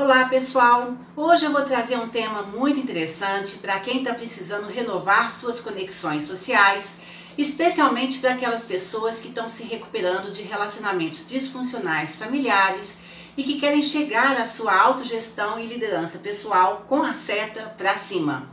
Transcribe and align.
Olá 0.00 0.28
pessoal! 0.28 0.94
Hoje 1.16 1.44
eu 1.44 1.50
vou 1.50 1.64
trazer 1.64 1.98
um 1.98 2.08
tema 2.08 2.42
muito 2.42 2.78
interessante 2.78 3.58
para 3.58 3.80
quem 3.80 3.98
está 3.98 4.14
precisando 4.14 4.68
renovar 4.68 5.34
suas 5.34 5.58
conexões 5.58 6.22
sociais, 6.22 7.00
especialmente 7.36 8.20
para 8.20 8.34
aquelas 8.34 8.62
pessoas 8.62 9.18
que 9.18 9.26
estão 9.26 9.48
se 9.48 9.64
recuperando 9.64 10.30
de 10.30 10.42
relacionamentos 10.42 11.28
disfuncionais 11.28 12.14
familiares 12.14 12.98
e 13.36 13.42
que 13.42 13.58
querem 13.58 13.82
chegar 13.82 14.40
à 14.40 14.46
sua 14.46 14.72
autogestão 14.72 15.58
e 15.58 15.66
liderança 15.66 16.18
pessoal 16.18 16.84
com 16.88 17.02
a 17.02 17.12
seta 17.12 17.74
para 17.76 17.96
cima. 17.96 18.48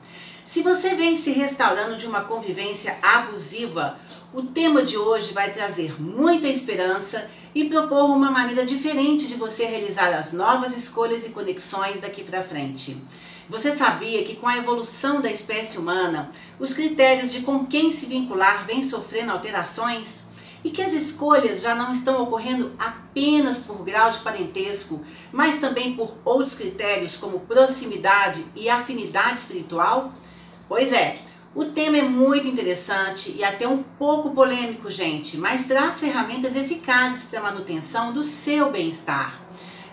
Se 0.46 0.62
você 0.62 0.94
vem 0.94 1.16
se 1.16 1.32
restaurando 1.32 1.98
de 1.98 2.06
uma 2.06 2.22
convivência 2.22 2.96
abusiva, 3.02 3.98
o 4.32 4.44
tema 4.44 4.84
de 4.84 4.96
hoje 4.96 5.34
vai 5.34 5.50
trazer 5.50 6.00
muita 6.00 6.48
esperança 6.48 7.28
e 7.56 7.66
propor 7.66 8.06
uma 8.12 8.30
maneira 8.30 8.64
diferente 8.64 9.28
de 9.28 9.34
você 9.34 9.66
realizar 9.66 10.14
as 10.14 10.34
novas 10.34 10.78
escolhas 10.78 11.26
e 11.26 11.30
conexões 11.30 12.00
daqui 12.00 12.24
para 12.24 12.44
frente. 12.44 12.96
Você 13.50 13.72
sabia 13.72 14.24
que 14.24 14.36
com 14.36 14.48
a 14.48 14.56
evolução 14.56 15.20
da 15.20 15.32
espécie 15.32 15.80
humana, 15.80 16.30
os 16.60 16.76
critérios 16.76 17.32
de 17.32 17.42
com 17.42 17.66
quem 17.66 17.90
se 17.90 18.06
vincular 18.06 18.68
vêm 18.68 18.84
sofrendo 18.84 19.32
alterações? 19.32 20.26
E 20.64 20.70
que 20.70 20.82
as 20.82 20.94
escolhas 20.94 21.62
já 21.62 21.74
não 21.74 21.92
estão 21.92 22.22
ocorrendo 22.22 22.72
apenas 22.78 23.58
por 23.58 23.84
grau 23.84 24.12
de 24.12 24.20
parentesco, 24.20 25.04
mas 25.32 25.60
também 25.60 25.96
por 25.96 26.16
outros 26.24 26.54
critérios 26.54 27.18
como 27.18 27.40
proximidade 27.40 28.46
e 28.56 28.70
afinidade 28.70 29.40
espiritual? 29.40 30.12
Pois 30.68 30.92
é, 30.92 31.16
o 31.54 31.66
tema 31.66 31.98
é 31.98 32.02
muito 32.02 32.48
interessante 32.48 33.36
e 33.38 33.44
até 33.44 33.68
um 33.68 33.84
pouco 33.84 34.32
polêmico, 34.32 34.90
gente, 34.90 35.38
mas 35.38 35.66
traz 35.68 36.00
ferramentas 36.00 36.56
eficazes 36.56 37.24
para 37.24 37.40
a 37.40 37.44
manutenção 37.44 38.12
do 38.12 38.24
seu 38.24 38.72
bem-estar. 38.72 39.40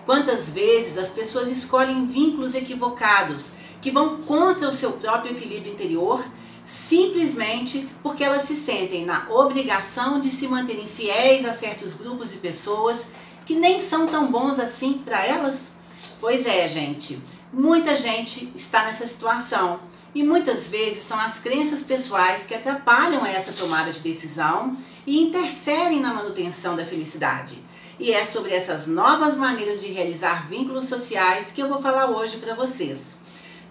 Quantas 0.07 0.49
vezes 0.49 0.97
as 0.97 1.11
pessoas 1.11 1.49
escolhem 1.49 2.07
vínculos 2.07 2.55
equivocados 2.55 3.53
que 3.83 3.91
vão 3.91 4.23
contra 4.23 4.67
o 4.67 4.73
seu 4.73 4.93
próprio 4.93 5.33
equilíbrio 5.33 5.73
interior 5.73 6.25
simplesmente 6.65 7.89
porque 8.03 8.25
elas 8.25 8.43
se 8.43 8.57
sentem 8.57 9.05
na 9.05 9.29
obrigação 9.31 10.21
de 10.21 10.31
se 10.31 10.49
manterem 10.49 10.87
fiéis 10.87 11.45
a 11.45 11.53
certos 11.53 11.93
grupos 11.93 12.31
de 12.31 12.39
pessoas 12.39 13.13
que 13.45 13.55
nem 13.55 13.79
são 13.79 14.07
tão 14.07 14.31
bons 14.31 14.59
assim 14.59 14.95
para 14.95 15.25
elas? 15.25 15.73
Pois 16.21 16.47
é, 16.47 16.67
gente, 16.67 17.21
muita 17.53 17.95
gente 17.95 18.51
está 18.55 18.85
nessa 18.85 19.07
situação 19.07 19.92
e 20.15 20.23
muitas 20.23 20.69
vezes 20.69 21.03
são 21.03 21.19
as 21.19 21.39
crenças 21.39 21.83
pessoais 21.83 22.45
que 22.45 22.55
atrapalham 22.55 23.25
essa 23.25 23.53
tomada 23.53 23.91
de 23.93 24.01
decisão 24.01 24.77
e 25.07 25.23
interferem 25.23 26.01
na 26.01 26.13
manutenção 26.13 26.77
da 26.77 26.85
felicidade. 26.85 27.59
E 27.99 28.13
é 28.13 28.25
sobre 28.25 28.53
essas 28.53 28.87
novas 28.87 29.37
maneiras 29.37 29.81
de 29.81 29.89
realizar 29.89 30.49
vínculos 30.49 30.85
sociais 30.85 31.53
que 31.53 31.63
eu 31.63 31.69
vou 31.69 31.81
falar 31.81 32.11
hoje 32.11 32.39
para 32.39 32.55
vocês. 32.55 33.21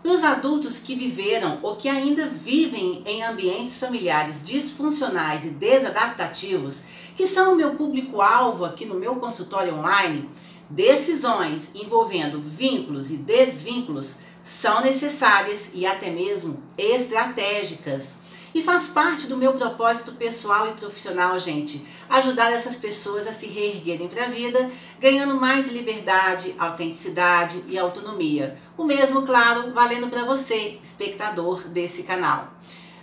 Os 0.03 0.23
adultos 0.23 0.79
que 0.79 0.95
viveram 0.95 1.59
ou 1.61 1.75
que 1.75 1.87
ainda 1.87 2.25
vivem 2.25 3.03
em 3.05 3.23
ambientes 3.23 3.77
familiares 3.77 4.43
disfuncionais 4.43 5.45
e 5.45 5.49
desadaptativos, 5.49 6.83
que 7.15 7.27
são 7.27 7.53
o 7.53 7.55
meu 7.55 7.75
público-alvo 7.75 8.65
aqui 8.65 8.83
no 8.85 8.95
meu 8.95 9.15
consultório 9.17 9.75
online, 9.75 10.27
decisões 10.69 11.71
envolvendo 11.75 12.39
vínculos 12.39 13.11
e 13.11 13.17
desvínculos 13.17 14.15
são 14.43 14.81
necessárias 14.81 15.69
e 15.73 15.85
até 15.85 16.09
mesmo 16.09 16.61
estratégicas. 16.77 18.19
E 18.53 18.61
faz 18.61 18.87
parte 18.87 19.27
do 19.27 19.37
meu 19.37 19.53
propósito 19.53 20.11
pessoal 20.13 20.67
e 20.67 20.73
profissional, 20.73 21.39
gente, 21.39 21.87
ajudar 22.09 22.51
essas 22.51 22.75
pessoas 22.75 23.25
a 23.25 23.31
se 23.31 23.47
reerguerem 23.47 24.09
para 24.09 24.25
a 24.25 24.27
vida, 24.27 24.69
ganhando 24.99 25.39
mais 25.39 25.71
liberdade, 25.71 26.53
autenticidade 26.59 27.63
e 27.67 27.79
autonomia. 27.79 28.57
O 28.77 28.83
mesmo, 28.83 29.21
claro, 29.21 29.71
valendo 29.71 30.07
para 30.07 30.25
você, 30.25 30.77
espectador 30.83 31.61
desse 31.69 32.03
canal. 32.03 32.49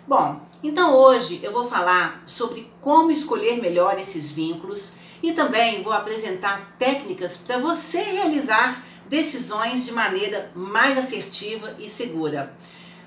Bom, 0.06 0.40
então 0.62 0.94
hoje 0.94 1.40
eu 1.42 1.52
vou 1.52 1.64
falar 1.64 2.22
sobre 2.26 2.70
como 2.80 3.10
escolher 3.10 3.60
melhor 3.60 3.98
esses 3.98 4.30
vínculos 4.30 4.92
e 5.22 5.32
também 5.32 5.82
vou 5.82 5.92
apresentar 5.92 6.74
técnicas 6.78 7.38
para 7.38 7.58
você 7.58 8.00
realizar 8.00 8.84
decisões 9.08 9.84
de 9.84 9.92
maneira 9.92 10.50
mais 10.54 10.98
assertiva 10.98 11.74
e 11.78 11.88
segura. 11.88 12.52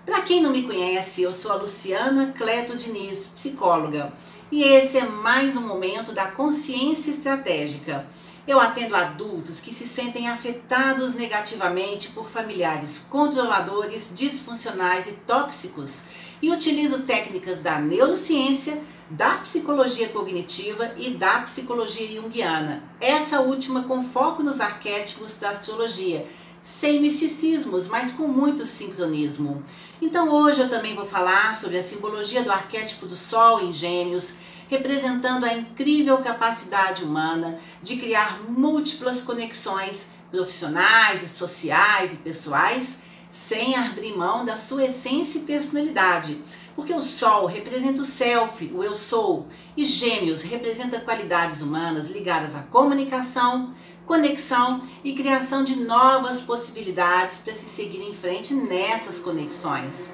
Para 0.05 0.21
quem 0.21 0.41
não 0.41 0.51
me 0.51 0.63
conhece, 0.63 1.21
eu 1.21 1.31
sou 1.31 1.51
a 1.51 1.55
Luciana 1.55 2.33
Cleto 2.35 2.75
Diniz, 2.75 3.27
psicóloga, 3.35 4.11
e 4.51 4.63
esse 4.63 4.97
é 4.97 5.05
mais 5.05 5.55
um 5.55 5.61
momento 5.61 6.11
da 6.11 6.25
consciência 6.25 7.11
estratégica. 7.11 8.05
Eu 8.47 8.59
atendo 8.59 8.95
adultos 8.95 9.61
que 9.61 9.71
se 9.71 9.87
sentem 9.87 10.27
afetados 10.27 11.15
negativamente 11.15 12.09
por 12.09 12.27
familiares 12.29 13.05
controladores, 13.09 14.11
disfuncionais 14.15 15.07
e 15.07 15.11
tóxicos 15.27 16.05
e 16.41 16.49
utilizo 16.49 17.03
técnicas 17.03 17.59
da 17.59 17.79
neurociência 17.79 18.81
da 19.11 19.31
psicologia 19.39 20.07
cognitiva 20.07 20.93
e 20.97 21.09
da 21.11 21.41
psicologia 21.41 22.07
junguiana. 22.07 22.81
Essa 22.99 23.41
última 23.41 23.83
com 23.83 24.05
foco 24.05 24.41
nos 24.41 24.61
arquétipos 24.61 25.37
da 25.37 25.49
astrologia, 25.49 26.25
sem 26.61 27.01
misticismos, 27.01 27.89
mas 27.89 28.11
com 28.11 28.25
muito 28.25 28.65
sincronismo. 28.65 29.63
Então 30.01 30.29
hoje 30.29 30.61
eu 30.61 30.69
também 30.69 30.95
vou 30.95 31.05
falar 31.05 31.53
sobre 31.55 31.77
a 31.77 31.83
simbologia 31.83 32.41
do 32.41 32.51
arquétipo 32.51 33.05
do 33.05 33.15
Sol 33.15 33.61
em 33.61 33.73
Gêmeos, 33.73 34.35
representando 34.69 35.43
a 35.43 35.53
incrível 35.53 36.17
capacidade 36.19 37.03
humana 37.03 37.59
de 37.83 37.97
criar 37.97 38.39
múltiplas 38.47 39.21
conexões 39.21 40.07
profissionais 40.31 41.29
sociais 41.29 42.13
e 42.13 42.17
pessoais 42.17 42.99
sem 43.29 43.75
abrir 43.75 44.15
mão 44.15 44.45
da 44.45 44.57
sua 44.57 44.85
essência 44.85 45.39
e 45.39 45.43
personalidade. 45.43 46.41
Porque 46.75 46.93
o 46.93 47.01
Sol 47.01 47.45
representa 47.45 48.01
o 48.01 48.05
self, 48.05 48.71
o 48.73 48.83
eu 48.83 48.95
sou, 48.95 49.47
e 49.75 49.83
Gêmeos 49.83 50.41
representa 50.41 50.99
qualidades 50.99 51.61
humanas 51.61 52.09
ligadas 52.09 52.55
à 52.55 52.61
comunicação, 52.61 53.71
conexão 54.05 54.83
e 55.03 55.13
criação 55.13 55.63
de 55.63 55.75
novas 55.75 56.41
possibilidades 56.41 57.39
para 57.39 57.53
se 57.53 57.65
seguir 57.65 58.01
em 58.01 58.13
frente 58.13 58.53
nessas 58.53 59.19
conexões. 59.19 60.09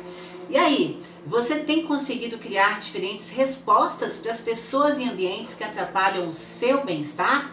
E 0.49 0.57
aí, 0.57 1.01
você 1.25 1.59
tem 1.59 1.85
conseguido 1.85 2.37
criar 2.37 2.79
diferentes 2.79 3.31
respostas 3.31 4.17
para 4.17 4.31
as 4.31 4.39
pessoas 4.39 4.97
e 4.97 5.03
ambientes 5.03 5.53
que 5.53 5.63
atrapalham 5.63 6.29
o 6.29 6.33
seu 6.33 6.85
bem-estar? 6.85 7.51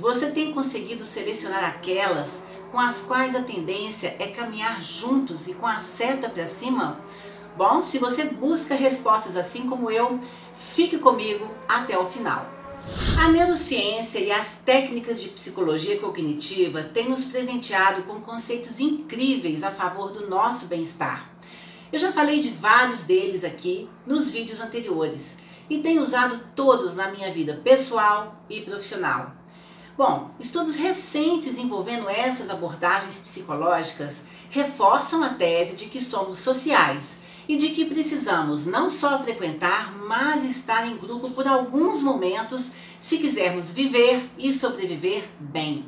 Você 0.00 0.32
tem 0.32 0.52
conseguido 0.52 1.04
selecionar 1.04 1.64
aquelas 1.64 2.44
com 2.72 2.80
as 2.80 3.02
quais 3.02 3.36
a 3.36 3.42
tendência 3.42 4.16
é 4.18 4.26
caminhar 4.26 4.82
juntos 4.82 5.46
e 5.46 5.54
com 5.54 5.66
a 5.66 5.78
seta 5.78 6.28
para 6.28 6.44
cima? 6.44 6.98
Bom, 7.56 7.84
se 7.84 7.98
você 7.98 8.24
busca 8.24 8.74
respostas 8.74 9.36
assim 9.36 9.68
como 9.68 9.88
eu, 9.88 10.18
fique 10.56 10.98
comigo 10.98 11.48
até 11.68 11.96
o 11.96 12.06
final. 12.06 12.50
A 13.22 13.28
neurociência 13.28 14.18
e 14.18 14.32
as 14.32 14.56
técnicas 14.64 15.22
de 15.22 15.28
psicologia 15.28 15.98
cognitiva 16.00 16.82
têm 16.82 17.08
nos 17.08 17.24
presenteado 17.24 18.02
com 18.02 18.20
conceitos 18.20 18.80
incríveis 18.80 19.62
a 19.62 19.70
favor 19.70 20.10
do 20.10 20.28
nosso 20.28 20.66
bem-estar. 20.66 21.30
Eu 21.92 21.98
já 22.00 22.10
falei 22.10 22.40
de 22.40 22.48
vários 22.48 23.04
deles 23.04 23.44
aqui 23.44 23.88
nos 24.04 24.32
vídeos 24.32 24.60
anteriores 24.60 25.38
e 25.70 25.78
tenho 25.78 26.02
usado 26.02 26.40
todos 26.56 26.96
na 26.96 27.08
minha 27.12 27.32
vida 27.32 27.60
pessoal 27.62 28.42
e 28.50 28.60
profissional. 28.62 29.32
Bom, 29.96 30.28
estudos 30.40 30.74
recentes 30.74 31.56
envolvendo 31.56 32.10
essas 32.10 32.50
abordagens 32.50 33.16
psicológicas 33.20 34.26
reforçam 34.50 35.22
a 35.22 35.28
tese 35.28 35.76
de 35.76 35.86
que 35.86 36.00
somos 36.00 36.38
sociais 36.40 37.22
e 37.48 37.56
de 37.56 37.68
que 37.70 37.84
precisamos 37.84 38.66
não 38.66 38.88
só 38.88 39.22
frequentar, 39.22 39.96
mas 39.98 40.44
estar 40.44 40.86
em 40.86 40.96
grupo 40.96 41.30
por 41.30 41.46
alguns 41.46 42.02
momentos 42.02 42.72
se 43.00 43.18
quisermos 43.18 43.70
viver 43.70 44.30
e 44.38 44.52
sobreviver 44.52 45.24
bem. 45.38 45.84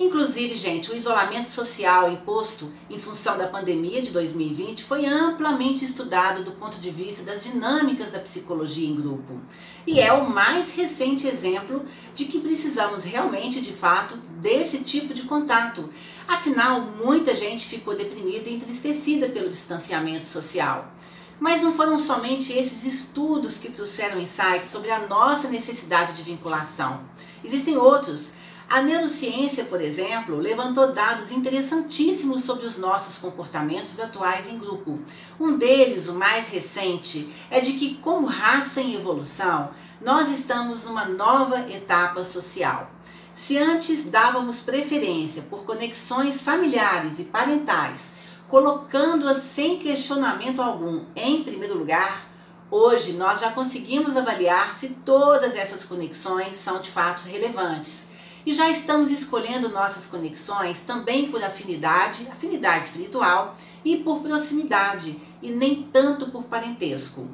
Inclusive, 0.00 0.54
gente, 0.54 0.90
o 0.90 0.96
isolamento 0.96 1.48
social 1.48 2.10
imposto 2.10 2.72
em 2.90 2.98
função 2.98 3.38
da 3.38 3.46
pandemia 3.46 4.02
de 4.02 4.10
2020 4.10 4.82
foi 4.82 5.06
amplamente 5.06 5.84
estudado 5.84 6.42
do 6.42 6.52
ponto 6.52 6.78
de 6.78 6.90
vista 6.90 7.22
das 7.22 7.44
dinâmicas 7.44 8.10
da 8.10 8.18
psicologia 8.18 8.88
em 8.88 8.96
grupo. 8.96 9.40
E 9.86 10.00
é 10.00 10.12
o 10.12 10.28
mais 10.28 10.74
recente 10.74 11.28
exemplo 11.28 11.84
de 12.14 12.24
que 12.24 12.40
precisamos 12.40 13.04
realmente, 13.04 13.60
de 13.60 13.72
fato, 13.72 14.16
desse 14.40 14.82
tipo 14.82 15.14
de 15.14 15.22
contato. 15.22 15.88
Afinal, 16.26 16.80
muita 16.80 17.34
gente 17.34 17.66
ficou 17.66 17.96
deprimida 17.96 18.48
e 18.48 18.54
entristecida 18.54 19.28
pelo 19.28 19.50
distanciamento 19.50 20.26
social. 20.26 20.92
Mas 21.38 21.62
não 21.62 21.72
foram 21.72 21.98
somente 21.98 22.52
esses 22.52 22.84
estudos 22.84 23.58
que 23.58 23.70
trouxeram 23.70 24.20
insights 24.20 24.66
sobre 24.66 24.90
a 24.90 25.06
nossa 25.06 25.48
necessidade 25.48 26.12
de 26.14 26.22
vinculação. 26.22 27.00
Existem 27.44 27.76
outros 27.76 28.32
a 28.72 28.80
neurociência, 28.80 29.66
por 29.66 29.82
exemplo, 29.82 30.38
levantou 30.38 30.94
dados 30.94 31.30
interessantíssimos 31.30 32.42
sobre 32.42 32.64
os 32.64 32.78
nossos 32.78 33.18
comportamentos 33.18 34.00
atuais 34.00 34.48
em 34.48 34.56
grupo. 34.56 34.98
Um 35.38 35.58
deles, 35.58 36.08
o 36.08 36.14
mais 36.14 36.48
recente, 36.48 37.30
é 37.50 37.60
de 37.60 37.74
que, 37.74 37.96
como 37.96 38.26
raça 38.26 38.80
em 38.80 38.94
evolução, 38.94 39.72
nós 40.00 40.30
estamos 40.30 40.84
numa 40.84 41.04
nova 41.04 41.70
etapa 41.70 42.24
social. 42.24 42.90
Se 43.34 43.56
antes 43.56 44.10
dávamos 44.10 44.60
preferência 44.60 45.42
por 45.48 45.64
conexões 45.64 46.42
familiares 46.42 47.18
e 47.18 47.24
parentais, 47.24 48.12
colocando-as 48.46 49.38
sem 49.38 49.78
questionamento 49.78 50.60
algum 50.60 51.06
em 51.16 51.42
primeiro 51.42 51.78
lugar, 51.78 52.28
hoje 52.70 53.14
nós 53.14 53.40
já 53.40 53.50
conseguimos 53.50 54.18
avaliar 54.18 54.74
se 54.74 54.90
todas 55.04 55.56
essas 55.56 55.82
conexões 55.82 56.56
são 56.56 56.82
de 56.82 56.90
fato 56.90 57.26
relevantes. 57.26 58.10
E 58.44 58.52
já 58.52 58.68
estamos 58.68 59.10
escolhendo 59.10 59.70
nossas 59.70 60.04
conexões 60.04 60.82
também 60.82 61.30
por 61.30 61.42
afinidade, 61.42 62.28
afinidade 62.30 62.84
espiritual 62.84 63.56
e 63.82 63.96
por 63.96 64.20
proximidade, 64.20 65.18
e 65.40 65.50
nem 65.50 65.84
tanto 65.90 66.30
por 66.30 66.44
parentesco. 66.44 67.28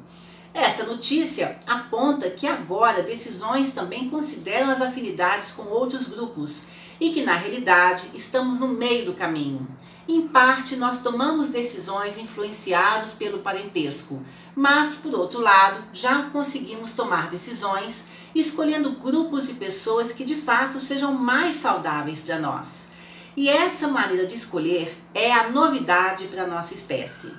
Essa 0.53 0.83
notícia 0.83 1.59
aponta 1.67 2.29
que 2.29 2.47
agora 2.47 3.03
decisões 3.03 3.71
também 3.71 4.09
consideram 4.09 4.69
as 4.69 4.81
afinidades 4.81 5.51
com 5.51 5.63
outros 5.63 6.07
grupos 6.07 6.63
e 6.99 7.11
que 7.11 7.23
na 7.23 7.33
realidade 7.33 8.07
estamos 8.13 8.59
no 8.59 8.67
meio 8.67 9.05
do 9.05 9.13
caminho. 9.13 9.67
Em 10.07 10.27
parte, 10.27 10.75
nós 10.75 11.03
tomamos 11.03 11.51
decisões 11.51 12.17
influenciados 12.17 13.13
pelo 13.13 13.39
parentesco, 13.39 14.19
mas 14.55 14.95
por 14.95 15.13
outro 15.13 15.39
lado, 15.39 15.83
já 15.93 16.23
conseguimos 16.23 16.93
tomar 16.93 17.29
decisões 17.29 18.07
escolhendo 18.33 18.93
grupos 18.93 19.49
e 19.49 19.53
pessoas 19.53 20.11
que 20.11 20.25
de 20.25 20.35
fato 20.35 20.79
sejam 20.79 21.13
mais 21.13 21.57
saudáveis 21.57 22.21
para 22.21 22.39
nós. 22.39 22.89
E 23.37 23.47
essa 23.47 23.87
maneira 23.87 24.25
de 24.25 24.33
escolher 24.33 24.97
é 25.13 25.31
a 25.31 25.51
novidade 25.51 26.27
para 26.27 26.43
a 26.43 26.47
nossa 26.47 26.73
espécie. 26.73 27.31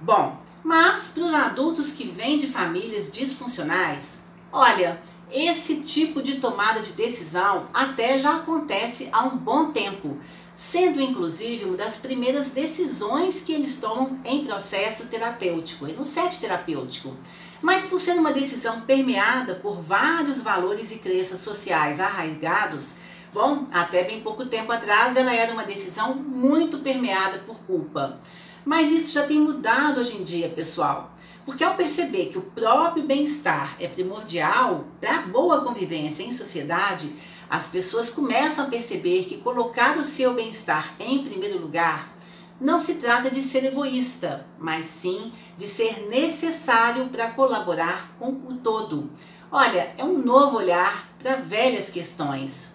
Bom, 0.00 0.42
mas 0.62 1.08
para 1.08 1.24
os 1.24 1.34
adultos 1.34 1.92
que 1.92 2.06
vêm 2.06 2.38
de 2.38 2.46
famílias 2.46 3.10
disfuncionais, 3.10 4.22
olha, 4.52 5.00
esse 5.30 5.76
tipo 5.76 6.22
de 6.22 6.40
tomada 6.40 6.80
de 6.80 6.92
decisão 6.92 7.68
até 7.72 8.18
já 8.18 8.36
acontece 8.36 9.08
há 9.12 9.24
um 9.24 9.36
bom 9.36 9.70
tempo, 9.70 10.18
sendo 10.54 11.00
inclusive 11.00 11.66
uma 11.66 11.76
das 11.76 11.96
primeiras 11.96 12.50
decisões 12.50 13.42
que 13.42 13.52
eles 13.52 13.78
tomam 13.78 14.18
em 14.24 14.44
processo 14.44 15.06
terapêutico, 15.06 15.86
no 15.86 16.04
set 16.04 16.40
terapêutico. 16.40 17.14
Mas 17.60 17.82
por 17.82 18.00
ser 18.00 18.18
uma 18.18 18.32
decisão 18.32 18.82
permeada 18.82 19.54
por 19.54 19.80
vários 19.80 20.40
valores 20.40 20.92
e 20.92 20.98
crenças 20.98 21.40
sociais 21.40 22.00
arraigados, 22.00 22.94
bom, 23.32 23.66
até 23.72 24.04
bem 24.04 24.20
pouco 24.20 24.46
tempo 24.46 24.72
atrás 24.72 25.16
ela 25.16 25.34
era 25.34 25.52
uma 25.52 25.64
decisão 25.64 26.14
muito 26.14 26.78
permeada 26.78 27.38
por 27.40 27.58
culpa. 27.60 28.18
Mas 28.64 28.90
isso 28.90 29.12
já 29.12 29.26
tem 29.26 29.40
mudado 29.40 30.00
hoje 30.00 30.16
em 30.16 30.24
dia, 30.24 30.48
pessoal. 30.48 31.12
Porque 31.44 31.64
ao 31.64 31.74
perceber 31.74 32.26
que 32.26 32.38
o 32.38 32.42
próprio 32.42 33.04
bem-estar 33.04 33.76
é 33.80 33.88
primordial 33.88 34.84
para 35.00 35.18
a 35.18 35.22
boa 35.22 35.64
convivência 35.64 36.22
em 36.22 36.30
sociedade, 36.30 37.14
as 37.48 37.66
pessoas 37.66 38.10
começam 38.10 38.66
a 38.66 38.68
perceber 38.68 39.24
que 39.24 39.38
colocar 39.38 39.96
o 39.96 40.04
seu 40.04 40.34
bem-estar 40.34 40.94
em 41.00 41.24
primeiro 41.24 41.58
lugar 41.58 42.18
não 42.60 42.80
se 42.80 42.96
trata 42.96 43.30
de 43.30 43.40
ser 43.40 43.64
egoísta, 43.64 44.44
mas 44.58 44.84
sim 44.84 45.32
de 45.56 45.66
ser 45.66 46.08
necessário 46.08 47.08
para 47.08 47.30
colaborar 47.30 48.12
com 48.18 48.30
o 48.30 48.56
todo. 48.56 49.10
Olha, 49.50 49.94
é 49.96 50.04
um 50.04 50.18
novo 50.18 50.56
olhar 50.56 51.08
para 51.22 51.36
velhas 51.36 51.88
questões. 51.88 52.74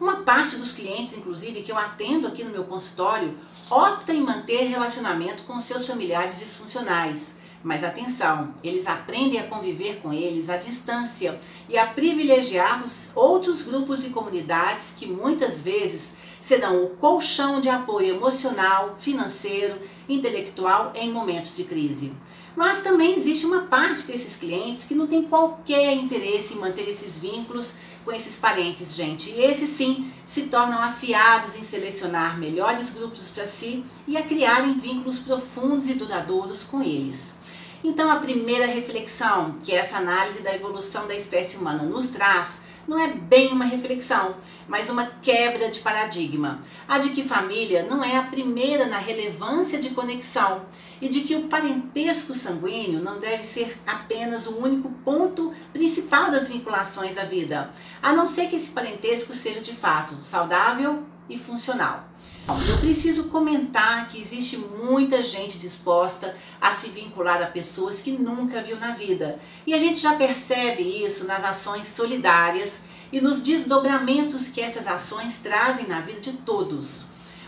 Uma 0.00 0.16
parte 0.16 0.56
dos 0.56 0.72
clientes, 0.72 1.16
inclusive, 1.16 1.62
que 1.62 1.70
eu 1.70 1.78
atendo 1.78 2.26
aqui 2.26 2.42
no 2.42 2.50
meu 2.50 2.64
consultório, 2.64 3.38
opta 3.70 4.12
em 4.12 4.20
manter 4.20 4.64
relacionamento 4.64 5.44
com 5.44 5.60
seus 5.60 5.86
familiares 5.86 6.38
disfuncionais. 6.38 7.36
Mas 7.62 7.82
atenção, 7.82 8.54
eles 8.62 8.86
aprendem 8.86 9.38
a 9.38 9.46
conviver 9.46 10.00
com 10.02 10.12
eles 10.12 10.50
à 10.50 10.56
distância 10.56 11.40
e 11.68 11.78
a 11.78 11.86
privilegiar 11.86 12.84
os 12.84 13.10
outros 13.14 13.62
grupos 13.62 14.04
e 14.04 14.10
comunidades 14.10 14.94
que 14.98 15.06
muitas 15.06 15.62
vezes 15.62 16.14
serão 16.40 16.84
o 16.84 16.90
colchão 16.90 17.60
de 17.60 17.70
apoio 17.70 18.16
emocional, 18.16 18.96
financeiro, 18.98 19.78
intelectual 20.06 20.92
em 20.94 21.10
momentos 21.10 21.56
de 21.56 21.64
crise. 21.64 22.12
Mas 22.54 22.82
também 22.82 23.14
existe 23.14 23.46
uma 23.46 23.62
parte 23.62 24.02
desses 24.02 24.36
clientes 24.36 24.84
que 24.84 24.94
não 24.94 25.06
tem 25.06 25.22
qualquer 25.22 25.94
interesse 25.94 26.52
em 26.52 26.58
manter 26.58 26.86
esses 26.88 27.18
vínculos 27.18 27.76
com 28.04 28.12
esses 28.12 28.36
parentes, 28.36 28.94
gente. 28.94 29.30
E 29.30 29.40
esses 29.40 29.70
sim 29.70 30.12
se 30.26 30.42
tornam 30.42 30.80
afiados 30.80 31.56
em 31.56 31.62
selecionar 31.62 32.38
melhores 32.38 32.90
grupos 32.90 33.30
para 33.30 33.46
si 33.46 33.84
e 34.06 34.16
a 34.16 34.22
criarem 34.22 34.74
vínculos 34.74 35.18
profundos 35.18 35.88
e 35.88 35.94
duradouros 35.94 36.62
com 36.64 36.82
eles. 36.82 37.34
Então, 37.82 38.10
a 38.10 38.16
primeira 38.16 38.66
reflexão 38.66 39.56
que 39.62 39.72
essa 39.72 39.98
análise 39.98 40.40
da 40.40 40.54
evolução 40.54 41.06
da 41.06 41.14
espécie 41.14 41.56
humana 41.56 41.82
nos 41.82 42.08
traz 42.08 42.63
não 42.86 42.98
é 42.98 43.08
bem 43.08 43.52
uma 43.52 43.64
reflexão, 43.64 44.36
mas 44.68 44.88
uma 44.88 45.06
quebra 45.22 45.70
de 45.70 45.80
paradigma. 45.80 46.60
A 46.86 46.98
de 46.98 47.10
que 47.10 47.22
família 47.22 47.82
não 47.82 48.02
é 48.04 48.16
a 48.16 48.22
primeira 48.22 48.86
na 48.86 48.98
relevância 48.98 49.80
de 49.80 49.90
conexão 49.90 50.62
e 51.00 51.08
de 51.08 51.22
que 51.22 51.34
o 51.36 51.44
parentesco 51.44 52.34
sanguíneo 52.34 53.02
não 53.02 53.18
deve 53.18 53.44
ser 53.44 53.78
apenas 53.86 54.46
o 54.46 54.56
único 54.56 54.90
ponto 55.04 55.52
principal 55.72 56.30
das 56.30 56.48
vinculações 56.48 57.14
da 57.16 57.24
vida, 57.24 57.70
a 58.02 58.12
não 58.12 58.26
ser 58.26 58.48
que 58.48 58.56
esse 58.56 58.70
parentesco 58.70 59.34
seja 59.34 59.60
de 59.60 59.74
fato 59.74 60.20
saudável 60.22 61.02
e 61.28 61.38
funcional. 61.38 62.13
Eu 62.46 62.78
preciso 62.78 63.24
comentar 63.24 64.06
que 64.08 64.20
existe 64.20 64.58
muita 64.58 65.22
gente 65.22 65.58
disposta 65.58 66.36
a 66.60 66.72
se 66.72 66.90
vincular 66.90 67.42
a 67.42 67.46
pessoas 67.46 68.02
que 68.02 68.12
nunca 68.12 68.62
viu 68.62 68.76
na 68.76 68.90
vida. 68.90 69.40
E 69.66 69.72
a 69.72 69.78
gente 69.78 69.98
já 69.98 70.14
percebe 70.14 70.82
isso 70.82 71.26
nas 71.26 71.42
ações 71.42 71.88
solidárias 71.88 72.82
e 73.10 73.18
nos 73.18 73.42
desdobramentos 73.42 74.48
que 74.48 74.60
essas 74.60 74.86
ações 74.86 75.38
trazem 75.38 75.86
na 75.86 76.02
vida 76.02 76.20
de 76.20 76.32
todos. 76.32 77.06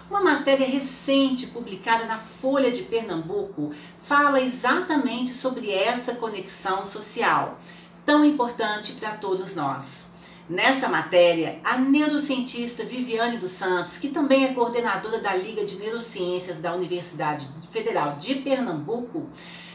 Uma 0.09 0.23
matéria 0.23 0.67
recente 0.67 1.49
publicada 1.49 2.07
na 2.07 2.17
Folha 2.17 2.73
de 2.73 2.83
Pernambuco 2.83 3.75
fala 4.01 4.41
exatamente 4.41 5.33
sobre 5.33 5.73
essa 5.73 6.15
conexão 6.15 6.87
social, 6.87 7.61
tão 8.07 8.25
importante 8.25 8.93
para 8.93 9.11
todos 9.11 9.55
nós. 9.55 10.07
Nessa 10.49 10.89
matéria, 10.89 11.59
a 11.65 11.77
neurocientista 11.77 12.85
Viviane 12.85 13.37
dos 13.37 13.51
Santos, 13.51 13.99
que 13.99 14.11
também 14.11 14.45
é 14.45 14.55
coordenadora 14.55 15.19
da 15.19 15.35
Liga 15.35 15.65
de 15.65 15.75
Neurociências 15.81 16.59
da 16.59 16.73
Universidade 16.73 17.49
Federal 17.73 18.17
de 18.17 18.37
Pernambuco, 18.37 19.29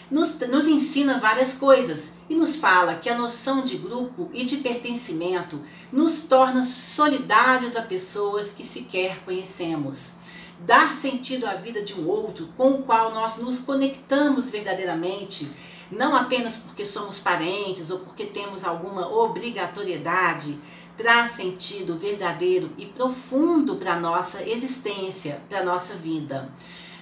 nos, 0.10 0.40
nos 0.40 0.68
ensina 0.68 1.20
várias 1.20 1.58
coisas 1.58 2.14
e 2.30 2.36
nos 2.36 2.56
fala 2.56 2.96
que 2.96 3.10
a 3.10 3.18
noção 3.18 3.66
de 3.66 3.76
grupo 3.76 4.30
e 4.34 4.46
de 4.46 4.58
pertencimento 4.58 5.62
nos 5.92 6.24
torna 6.24 6.64
solidários 6.64 7.76
a 7.76 7.82
pessoas 7.82 8.54
que 8.54 8.64
sequer 8.64 9.26
conhecemos. 9.26 10.14
Dar 10.62 10.94
sentido 10.94 11.48
à 11.48 11.56
vida 11.56 11.82
de 11.82 11.94
um 12.00 12.08
outro 12.08 12.48
com 12.56 12.72
o 12.72 12.84
qual 12.84 13.14
nós 13.14 13.36
nos 13.38 13.60
conectamos 13.60 14.50
verdadeiramente 14.50 15.52
não 15.92 16.16
apenas 16.16 16.58
porque 16.58 16.86
somos 16.86 17.20
parentes 17.20 17.92
ou 17.92 18.00
porque 18.00 18.26
temos 18.26 18.64
alguma 18.64 19.08
obrigatoriedade, 19.08 20.58
traz 20.98 21.32
sentido 21.32 21.98
verdadeiro 21.98 22.70
e 22.78 22.86
profundo 22.86 23.76
para 23.76 23.94
a 23.94 24.00
nossa 24.00 24.48
existência, 24.48 25.42
para 25.50 25.60
a 25.60 25.66
nossa 25.66 25.96
vida. 25.96 26.50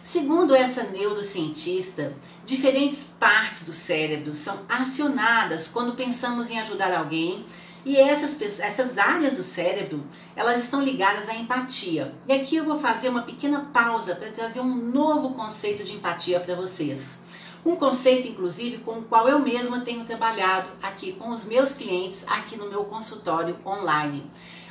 Segundo 0.02 0.56
essa 0.56 0.84
neurocientista, 0.84 2.16
diferentes 2.46 3.04
partes 3.20 3.64
do 3.64 3.74
cérebro 3.74 4.34
são 4.34 4.62
acionadas 4.68 5.68
quando 5.68 5.96
pensamos 5.96 6.50
em 6.50 6.60
ajudar 6.60 6.92
alguém 6.94 7.46
e 7.86 7.96
essas, 7.96 8.60
essas 8.60 8.98
áreas 8.98 9.38
do 9.38 9.44
cérebro, 9.44 10.04
elas 10.36 10.64
estão 10.64 10.84
ligadas 10.84 11.30
à 11.30 11.36
empatia. 11.36 12.14
E 12.28 12.34
aqui 12.34 12.56
eu 12.56 12.66
vou 12.66 12.78
fazer 12.78 13.10
uma 13.10 13.22
pequena 13.22 13.70
pausa 13.72 14.16
para 14.16 14.32
trazer 14.32 14.60
um 14.60 14.76
novo 14.76 15.34
conceito 15.34 15.84
de 15.84 15.94
empatia 15.94 16.40
para 16.40 16.56
vocês. 16.56 17.22
Um 17.66 17.76
conceito, 17.76 18.28
inclusive, 18.28 18.78
com 18.80 19.00
o 19.00 19.04
qual 19.04 19.28
eu 19.28 19.40
mesma 19.40 19.82
tenho 19.82 20.06
trabalhado 20.06 20.70
aqui 20.82 21.12
com 21.14 21.30
os 21.30 21.46
meus 21.46 21.74
clientes, 21.74 22.26
aqui 22.28 22.56
no 22.56 22.70
meu 22.70 22.86
consultório 22.86 23.58
online. 23.66 24.24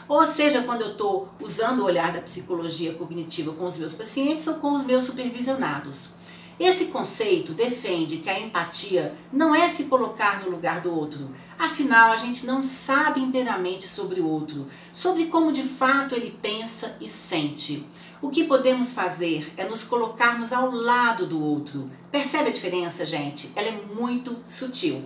Ou 0.09 0.27
seja, 0.27 0.63
quando 0.63 0.81
eu 0.81 0.93
estou 0.93 1.29
usando 1.39 1.81
o 1.81 1.85
olhar 1.85 2.13
da 2.13 2.23
psicologia 2.23 2.95
cognitiva 2.95 3.53
com 3.53 3.67
os 3.67 3.77
meus 3.77 3.93
pacientes 3.93 4.47
ou 4.47 4.55
com 4.55 4.73
os 4.73 4.85
meus 4.85 5.05
supervisionados. 5.05 6.17
Esse 6.59 6.87
conceito 6.87 7.53
defende 7.53 8.17
que 8.17 8.29
a 8.29 8.41
empatia 8.41 9.15
não 9.33 9.55
é 9.55 9.69
se 9.69 9.85
colocar 9.85 10.43
no 10.43 10.51
lugar 10.51 10.81
do 10.81 10.93
outro. 10.93 11.31
Afinal, 11.57 12.11
a 12.11 12.17
gente 12.17 12.45
não 12.45 12.65
sabe 12.65 13.21
inteiramente 13.21 13.87
sobre 13.87 14.21
o 14.21 14.27
outro, 14.27 14.67
sobre 14.93 15.27
como 15.27 15.53
de 15.53 15.63
fato 15.63 16.17
ele 16.17 16.37
pensa 16.43 16.97
e 17.01 17.09
sente. 17.09 17.87
O 18.21 18.31
que 18.31 18.45
podemos 18.45 18.93
fazer 18.93 19.53
é 19.57 19.65
nos 19.65 19.85
colocarmos 19.85 20.53
ao 20.53 20.73
lado 20.73 21.25
do 21.25 21.41
outro. 21.41 21.89
Percebe 22.11 22.49
a 22.49 22.53
diferença, 22.53 23.07
gente? 23.07 23.53
Ela 23.55 23.69
é 23.69 23.81
muito 23.95 24.37
sutil. 24.45 25.05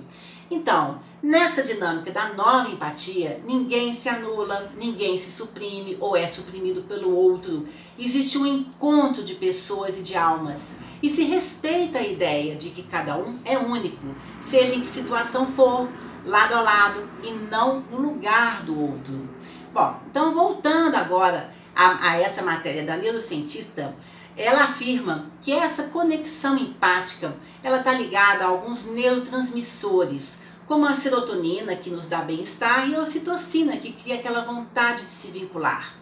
Então, 0.50 0.98
nessa 1.22 1.62
dinâmica 1.62 2.10
da 2.10 2.32
nova 2.32 2.70
empatia, 2.70 3.42
ninguém 3.46 3.92
se 3.92 4.08
anula, 4.08 4.72
ninguém 4.78 5.18
se 5.18 5.30
suprime 5.30 5.96
ou 6.00 6.16
é 6.16 6.26
suprimido 6.26 6.82
pelo 6.82 7.14
outro. 7.14 7.68
Existe 7.98 8.38
um 8.38 8.46
encontro 8.46 9.22
de 9.22 9.34
pessoas 9.34 9.98
e 9.98 10.02
de 10.02 10.16
almas. 10.16 10.78
E 11.02 11.08
se 11.10 11.24
respeita 11.24 11.98
a 11.98 12.06
ideia 12.06 12.56
de 12.56 12.70
que 12.70 12.82
cada 12.82 13.18
um 13.18 13.38
é 13.44 13.58
único, 13.58 14.06
seja 14.40 14.74
em 14.74 14.80
que 14.80 14.88
situação 14.88 15.46
for, 15.48 15.86
lado 16.24 16.54
a 16.54 16.62
lado 16.62 17.06
e 17.22 17.30
não 17.30 17.80
no 17.90 17.98
lugar 17.98 18.62
do 18.62 18.80
outro. 18.80 19.28
Bom, 19.72 20.00
então 20.10 20.32
voltando 20.32 20.94
agora 20.94 21.52
a, 21.74 22.10
a 22.10 22.16
essa 22.16 22.42
matéria 22.42 22.84
da 22.84 22.96
neurocientista, 22.96 23.94
ela 24.36 24.64
afirma 24.64 25.30
que 25.40 25.52
essa 25.52 25.84
conexão 25.84 26.56
empática 26.56 27.34
ela 27.62 27.78
está 27.78 27.92
ligada 27.92 28.44
a 28.44 28.48
alguns 28.48 28.86
neurotransmissores, 28.86 30.38
como 30.66 30.86
a 30.86 30.94
serotonina, 30.94 31.76
que 31.76 31.90
nos 31.90 32.08
dá 32.08 32.22
bem-estar, 32.22 32.88
e 32.88 32.94
a 32.94 33.00
ocitocina, 33.00 33.76
que 33.76 33.92
cria 33.92 34.14
aquela 34.14 34.42
vontade 34.42 35.04
de 35.04 35.10
se 35.10 35.28
vincular. 35.28 35.94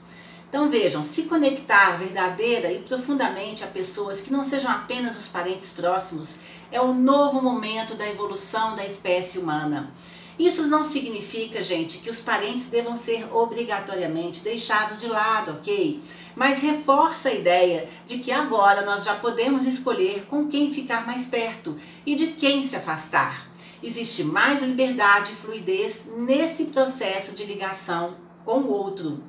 Então 0.49 0.69
vejam, 0.69 1.05
se 1.05 1.23
conectar 1.25 1.97
verdadeira 1.97 2.73
e 2.73 2.81
profundamente 2.81 3.63
a 3.63 3.69
pessoas 3.69 4.21
que 4.21 4.33
não 4.33 4.45
sejam 4.45 4.71
apenas 4.71 5.17
os 5.17 5.29
parentes 5.29 5.73
próximos 5.73 6.35
é 6.73 6.81
o 6.81 6.93
novo 6.93 7.41
momento 7.41 7.95
da 7.95 8.09
evolução 8.09 8.75
da 8.75 8.85
espécie 8.85 9.39
humana. 9.39 9.93
Isso 10.41 10.69
não 10.69 10.83
significa, 10.83 11.63
gente, 11.63 11.99
que 11.99 12.09
os 12.09 12.23
parentes 12.23 12.71
devam 12.71 12.97
ser 12.97 13.29
obrigatoriamente 13.31 14.43
deixados 14.43 14.99
de 14.99 15.07
lado, 15.07 15.53
ok? 15.53 16.01
Mas 16.35 16.63
reforça 16.63 17.29
a 17.29 17.35
ideia 17.35 17.91
de 18.07 18.21
que 18.21 18.33
agora 18.33 18.81
nós 18.81 19.05
já 19.05 19.15
podemos 19.15 19.67
escolher 19.67 20.25
com 20.31 20.49
quem 20.49 20.73
ficar 20.73 21.07
mais 21.07 21.27
perto 21.27 21.79
e 22.07 22.15
de 22.15 22.29
quem 22.29 22.63
se 22.63 22.75
afastar. 22.75 23.51
Existe 23.83 24.25
mais 24.25 24.63
liberdade 24.63 25.33
e 25.33 25.37
fluidez 25.37 26.07
nesse 26.17 26.65
processo 26.65 27.37
de 27.37 27.45
ligação 27.45 28.17
com 28.43 28.61
o 28.61 28.73
outro. 28.73 29.23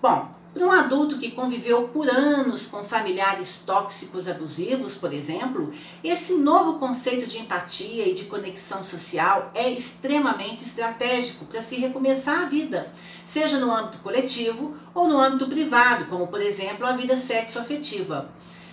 Bom, 0.00 0.30
para 0.56 0.66
um 0.66 0.72
adulto 0.72 1.18
que 1.18 1.32
conviveu 1.32 1.88
por 1.88 2.08
anos 2.08 2.66
com 2.66 2.82
familiares 2.82 3.62
tóxicos 3.66 4.26
abusivos, 4.26 4.94
por 4.94 5.12
exemplo, 5.12 5.70
esse 6.02 6.32
novo 6.32 6.78
conceito 6.78 7.26
de 7.26 7.38
empatia 7.38 8.08
e 8.08 8.14
de 8.14 8.24
conexão 8.24 8.82
social 8.82 9.50
é 9.54 9.70
extremamente 9.70 10.64
estratégico 10.64 11.44
para 11.44 11.60
se 11.60 11.76
recomeçar 11.76 12.44
a 12.44 12.46
vida, 12.46 12.90
seja 13.26 13.58
no 13.58 13.70
âmbito 13.70 13.98
coletivo 13.98 14.74
ou 14.94 15.06
no 15.06 15.20
âmbito 15.20 15.46
privado, 15.46 16.06
como 16.06 16.26
por 16.26 16.40
exemplo 16.40 16.86
a 16.86 16.92
vida 16.92 17.16
sexoafetiva. 17.16 18.30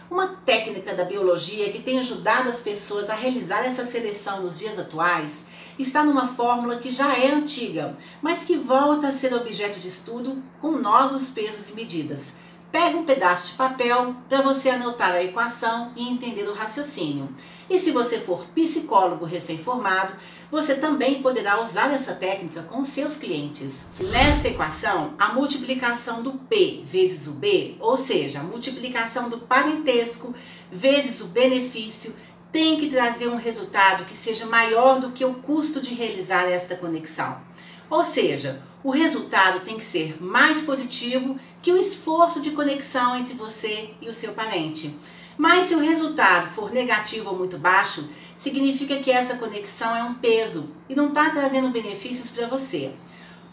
Uma 0.10 0.30
técnica 0.46 0.94
da 0.94 1.04
biologia 1.04 1.70
que 1.70 1.82
tem 1.82 2.00
ajudado 2.00 2.48
as 2.48 2.62
pessoas 2.62 3.10
a 3.10 3.16
realizar 3.16 3.66
essa 3.66 3.84
seleção 3.84 4.42
nos 4.42 4.58
dias 4.58 4.80
atuais 4.80 5.46
está 5.78 6.04
numa 6.04 6.28
fórmula 6.28 6.78
que 6.78 6.92
já 6.92 7.18
é 7.18 7.32
antiga, 7.32 7.98
mas 8.22 8.44
que 8.44 8.56
volta 8.56 9.08
a 9.08 9.12
ser 9.12 9.34
objeto 9.34 9.80
de 9.80 9.88
estudo 9.88 10.44
com 10.62 10.72
novos 10.72 11.30
pesos 11.30 11.70
e 11.70 11.74
medidas. 11.74 12.36
Pega 12.72 12.98
um 12.98 13.06
pedaço 13.06 13.52
de 13.52 13.54
papel 13.54 14.16
para 14.28 14.42
você 14.42 14.70
anotar 14.72 15.12
a 15.12 15.24
equação 15.24 15.92
e 15.96 16.10
entender 16.10 16.50
o 16.50 16.56
raciocínio. 16.56 17.30
E 17.70 17.78
se 17.78 17.92
você 17.92 18.20
for 18.20 18.48
psicólogo 18.48 19.26
recém-formado, 19.26 20.14
você 20.50 20.76
também 20.76 21.22
poderá 21.22 21.62
usar 21.62 21.94
essa 21.94 22.14
técnica 22.14 22.64
com 22.64 22.84
seus 22.84 23.18
clientes. 23.18 23.86
Nessa 24.00 24.48
equação, 24.48 25.14
a 25.20 25.30
multiplicação 25.34 26.24
do 26.24 26.34
P 26.34 26.84
vezes 26.84 27.28
o 27.28 27.34
B, 27.34 27.76
ou 27.80 27.96
seja, 27.96 28.40
a 28.40 28.44
multiplicação 28.44 29.30
do 29.30 29.40
parentesco 29.40 30.34
vezes 30.72 31.22
o 31.22 31.28
benefício, 31.28 32.16
tem 32.54 32.80
que 32.80 32.88
trazer 32.88 33.28
um 33.28 33.36
resultado 33.36 34.06
que 34.06 34.16
seja 34.16 34.46
maior 34.46 35.00
do 35.00 35.12
que 35.12 35.26
o 35.26 35.34
custo 35.34 35.82
de 35.82 35.96
realizar 35.96 36.44
esta 36.44 36.76
conexão. 36.76 37.42
Ou 37.90 38.04
seja, 38.04 38.62
o 38.84 38.92
resultado 38.92 39.62
tem 39.62 39.76
que 39.76 39.84
ser 39.84 40.24
mais 40.24 40.62
positivo 40.62 41.36
que 41.64 41.72
o 41.72 41.80
esforço 41.80 42.40
de 42.40 42.52
conexão 42.52 43.18
entre 43.18 43.34
você 43.34 43.96
e 44.00 44.08
o 44.08 44.14
seu 44.14 44.34
parente. 44.34 44.96
Mas 45.36 45.66
se 45.66 45.74
o 45.74 45.80
resultado 45.80 46.52
for 46.52 46.72
negativo 46.72 47.32
ou 47.32 47.36
muito 47.36 47.58
baixo, 47.58 48.08
significa 48.38 48.98
que 48.98 49.10
essa 49.10 49.36
conexão 49.38 49.96
é 49.96 50.04
um 50.04 50.14
peso 50.14 50.70
e 50.88 50.96
não 50.96 51.08
está 51.08 51.32
trazendo 51.32 51.70
benefícios 51.70 52.30
para 52.30 52.46
você. 52.46 52.92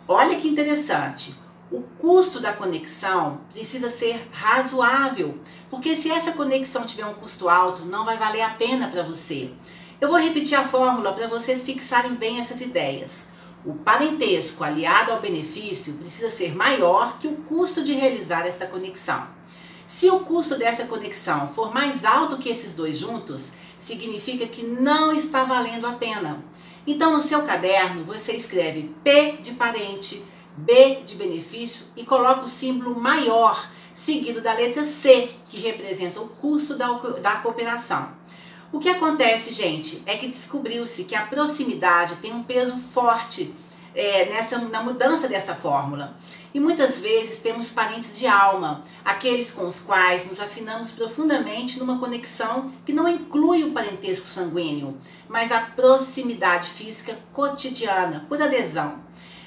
Olha 0.07 0.37
que 0.38 0.47
interessante 0.47 1.35
o 1.70 1.82
custo 1.98 2.40
da 2.40 2.52
conexão 2.52 3.42
precisa 3.52 3.88
ser 3.88 4.28
razoável, 4.32 5.38
porque 5.70 5.94
se 5.94 6.10
essa 6.10 6.32
conexão 6.32 6.84
tiver 6.84 7.06
um 7.06 7.14
custo 7.14 7.48
alto, 7.48 7.84
não 7.84 8.04
vai 8.04 8.16
valer 8.16 8.42
a 8.42 8.50
pena 8.50 8.88
para 8.88 9.04
você. 9.04 9.50
Eu 10.00 10.08
vou 10.08 10.18
repetir 10.18 10.58
a 10.58 10.66
fórmula 10.66 11.12
para 11.12 11.28
vocês 11.28 11.62
fixarem 11.62 12.14
bem 12.14 12.40
essas 12.40 12.60
ideias. 12.60 13.28
O 13.64 13.74
parentesco 13.74 14.64
aliado 14.64 15.12
ao 15.12 15.20
benefício 15.20 15.92
precisa 15.94 16.30
ser 16.30 16.56
maior 16.56 17.18
que 17.18 17.28
o 17.28 17.36
custo 17.36 17.84
de 17.84 17.92
realizar 17.92 18.46
esta 18.46 18.66
conexão. 18.66 19.28
Se 19.86 20.10
o 20.10 20.20
custo 20.20 20.56
dessa 20.56 20.86
conexão 20.86 21.48
for 21.48 21.72
mais 21.72 22.04
alto 22.04 22.38
que 22.38 22.48
esses 22.48 22.74
dois 22.74 22.98
juntos, 22.98 23.52
significa 23.78 24.46
que 24.46 24.62
não 24.62 25.12
está 25.12 25.44
valendo 25.44 25.86
a 25.86 25.92
pena. 25.92 26.42
Então, 26.86 27.12
no 27.12 27.20
seu 27.20 27.42
caderno, 27.42 28.04
você 28.04 28.32
escreve 28.32 28.94
P 29.04 29.38
de 29.42 29.52
parente 29.52 30.24
B 30.57 31.02
de 31.07 31.16
benefício 31.16 31.87
e 31.97 32.04
coloca 32.04 32.42
o 32.42 32.49
símbolo 32.49 32.99
maior, 32.99 33.71
seguido 33.95 34.40
da 34.40 34.52
letra 34.52 34.85
C, 34.85 35.28
que 35.50 35.61
representa 35.61 36.21
o 36.21 36.28
custo 36.28 36.76
da, 36.76 36.92
da 36.92 37.37
cooperação. 37.37 38.12
O 38.73 38.78
que 38.78 38.88
acontece, 38.88 39.52
gente, 39.52 40.02
é 40.07 40.16
que 40.16 40.28
descobriu-se 40.28 41.04
que 41.04 41.16
a 41.16 41.26
proximidade 41.26 42.16
tem 42.16 42.33
um 42.33 42.45
peso 42.45 42.76
forte 42.76 43.52
é, 43.95 44.26
nessa, 44.26 44.59
na 44.59 44.83
mudança 44.83 45.26
dessa 45.26 45.54
fórmula. 45.54 46.16
E 46.54 46.61
muitas 46.61 47.00
vezes 47.00 47.38
temos 47.40 47.71
parentes 47.71 48.19
de 48.19 48.26
alma, 48.26 48.85
aqueles 49.04 49.50
com 49.50 49.66
os 49.66 49.80
quais 49.80 50.28
nos 50.28 50.40
afinamos 50.40 50.92
profundamente 50.92 51.78
numa 51.78 51.99
conexão 51.99 52.73
que 52.85 52.92
não 52.92 53.09
inclui 53.09 53.64
o 53.64 53.73
parentesco 53.73 54.26
sanguíneo, 54.26 54.97
mas 55.28 55.50
a 55.50 55.61
proximidade 55.61 56.69
física 56.69 57.19
cotidiana, 57.33 58.25
por 58.28 58.40
adesão. 58.40 59.00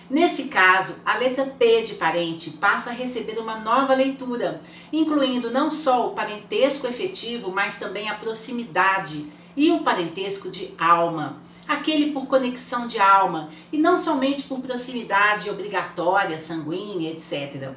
Nesse 0.09 0.45
caso, 0.45 0.95
a 1.05 1.17
letra 1.17 1.45
P 1.45 1.81
de 1.83 1.93
parente 1.95 2.51
passa 2.51 2.89
a 2.89 2.93
receber 2.93 3.39
uma 3.39 3.57
nova 3.59 3.93
leitura, 3.93 4.61
incluindo 4.91 5.49
não 5.49 5.71
só 5.71 6.07
o 6.07 6.11
parentesco 6.11 6.85
efetivo, 6.85 7.51
mas 7.51 7.77
também 7.77 8.09
a 8.09 8.15
proximidade 8.15 9.25
e 9.55 9.71
o 9.71 9.79
parentesco 9.79 10.49
de 10.49 10.73
alma, 10.77 11.41
aquele 11.67 12.11
por 12.11 12.27
conexão 12.27 12.87
de 12.87 12.99
alma 12.99 13.49
e 13.71 13.77
não 13.77 13.97
somente 13.97 14.43
por 14.43 14.59
proximidade 14.59 15.49
obrigatória, 15.49 16.37
sanguínea, 16.37 17.11
etc. 17.11 17.73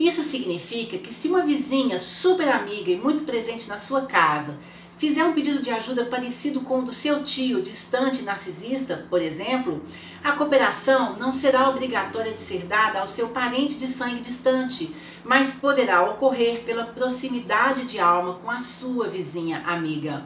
Isso 0.00 0.22
significa 0.22 0.96
que 0.96 1.12
se 1.12 1.28
uma 1.28 1.42
vizinha 1.42 1.98
super 1.98 2.48
amiga 2.48 2.90
e 2.90 2.96
muito 2.96 3.24
presente 3.24 3.68
na 3.68 3.78
sua 3.78 4.02
casa 4.02 4.58
fizer 4.98 5.24
um 5.24 5.32
pedido 5.32 5.62
de 5.62 5.70
ajuda 5.70 6.04
parecido 6.04 6.60
com 6.60 6.80
o 6.80 6.82
do 6.82 6.92
seu 6.92 7.22
tio 7.22 7.62
distante 7.62 8.22
narcisista, 8.22 9.06
por 9.08 9.22
exemplo, 9.22 9.82
a 10.22 10.32
cooperação 10.32 11.16
não 11.16 11.32
será 11.32 11.70
obrigatória 11.70 12.32
de 12.32 12.40
ser 12.40 12.66
dada 12.66 12.98
ao 12.98 13.06
seu 13.06 13.28
parente 13.28 13.78
de 13.78 13.86
sangue 13.86 14.20
distante, 14.20 14.94
mas 15.24 15.54
poderá 15.54 16.02
ocorrer 16.02 16.64
pela 16.64 16.84
proximidade 16.84 17.84
de 17.84 18.00
alma 18.00 18.34
com 18.34 18.50
a 18.50 18.58
sua 18.58 19.08
vizinha 19.08 19.62
amiga. 19.64 20.24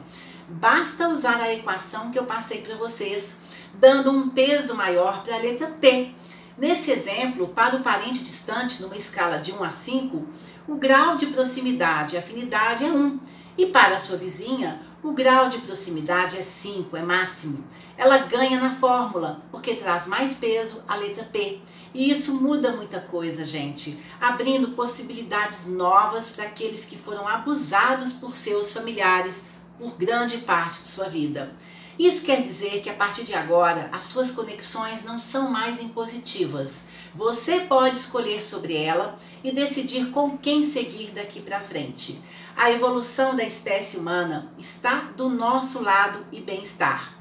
Basta 0.49 1.07
usar 1.07 1.39
a 1.39 1.53
equação 1.53 2.09
que 2.09 2.17
eu 2.17 2.25
passei 2.25 2.61
para 2.61 2.75
vocês, 2.75 3.37
dando 3.75 4.11
um 4.11 4.29
peso 4.29 4.75
maior 4.75 5.23
para 5.23 5.35
a 5.35 5.39
letra 5.39 5.67
P. 5.67 6.09
Nesse 6.57 6.91
exemplo, 6.91 7.47
para 7.47 7.75
o 7.75 7.83
parente 7.83 8.23
distante, 8.23 8.81
numa 8.81 8.97
escala 8.97 9.37
de 9.37 9.51
1 9.51 9.63
a 9.63 9.69
5, 9.69 10.27
o 10.67 10.75
grau 10.75 11.15
de 11.15 11.27
proximidade 11.27 12.15
e 12.15 12.19
afinidade 12.19 12.85
é 12.85 12.87
1 12.87 13.19
e 13.57 13.67
para 13.67 13.99
sua 13.99 14.17
vizinha, 14.17 14.81
o 15.03 15.11
grau 15.11 15.49
de 15.49 15.57
proximidade 15.59 16.37
é 16.37 16.41
5, 16.41 16.95
é 16.95 17.01
máximo. 17.01 17.63
Ela 17.97 18.19
ganha 18.19 18.59
na 18.59 18.73
fórmula, 18.73 19.43
porque 19.51 19.75
traz 19.75 20.07
mais 20.07 20.35
peso 20.35 20.81
a 20.87 20.95
letra 20.95 21.23
P. 21.25 21.59
E 21.93 22.09
isso 22.09 22.33
muda 22.33 22.71
muita 22.71 22.99
coisa, 22.99 23.45
gente, 23.45 23.99
abrindo 24.19 24.69
possibilidades 24.69 25.67
novas 25.67 26.31
para 26.31 26.45
aqueles 26.45 26.85
que 26.85 26.97
foram 26.97 27.27
abusados 27.27 28.13
por 28.13 28.35
seus 28.35 28.71
familiares 28.71 29.47
por 29.77 29.95
grande 29.97 30.37
parte 30.37 30.81
de 30.81 30.87
sua 30.87 31.09
vida. 31.09 31.53
Isso 31.99 32.25
quer 32.25 32.41
dizer 32.41 32.81
que 32.81 32.89
a 32.89 32.93
partir 32.93 33.23
de 33.23 33.35
agora 33.35 33.89
as 33.91 34.05
suas 34.05 34.31
conexões 34.31 35.03
não 35.03 35.19
são 35.19 35.51
mais 35.51 35.79
impositivas. 35.79 36.87
Você 37.13 37.59
pode 37.59 37.97
escolher 37.97 38.43
sobre 38.43 38.75
ela 38.75 39.19
e 39.43 39.51
decidir 39.51 40.09
com 40.09 40.35
quem 40.35 40.63
seguir 40.63 41.11
daqui 41.11 41.39
para 41.39 41.59
frente. 41.59 42.19
A 42.55 42.71
evolução 42.71 43.35
da 43.35 43.43
espécie 43.43 43.97
humana 43.97 44.51
está 44.57 45.11
do 45.17 45.27
nosso 45.27 45.81
lado 45.81 46.25
e 46.31 46.39
bem-estar. 46.39 47.13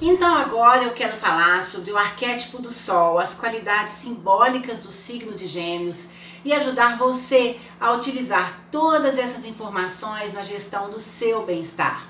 Então 0.00 0.34
agora 0.36 0.84
eu 0.84 0.92
quero 0.92 1.16
falar 1.16 1.64
sobre 1.64 1.90
o 1.90 1.98
arquétipo 1.98 2.60
do 2.60 2.72
Sol, 2.72 3.18
as 3.18 3.34
qualidades 3.34 3.94
simbólicas 3.94 4.84
do 4.84 4.92
signo 4.92 5.34
de 5.34 5.46
Gêmeos 5.46 6.08
e 6.44 6.52
ajudar 6.52 6.96
você 6.96 7.58
a 7.80 7.92
utilizar 7.92 8.62
todas 8.70 9.18
essas 9.18 9.44
informações 9.44 10.34
na 10.34 10.42
gestão 10.42 10.90
do 10.90 10.98
seu 10.98 11.44
bem-estar. 11.44 12.08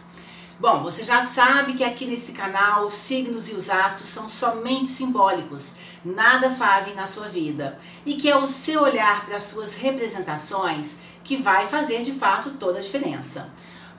Bom, 0.61 0.83
você 0.83 1.03
já 1.03 1.27
sabe 1.27 1.75
que 1.75 1.83
aqui 1.83 2.07
nesse 2.07 2.33
canal 2.33 2.87
os 2.87 2.95
signos 2.95 3.49
e 3.49 3.55
os 3.55 3.69
astros 3.69 4.09
são 4.09 4.29
somente 4.29 4.89
simbólicos, 4.89 5.75
nada 6.05 6.51
fazem 6.51 6.95
na 6.95 7.07
sua 7.07 7.29
vida 7.29 7.79
e 8.05 8.15
que 8.15 8.29
é 8.29 8.37
o 8.37 8.47
seu 8.47 8.83
olhar 8.83 9.25
para 9.27 9.37
as 9.37 9.45
suas 9.45 9.77
representações 9.77 10.97
que 11.25 11.37
vai 11.37 11.67
fazer 11.67 12.03
de 12.03 12.13
fato 12.13 12.51
toda 12.51 12.79
a 12.79 12.83
diferença. 12.83 13.51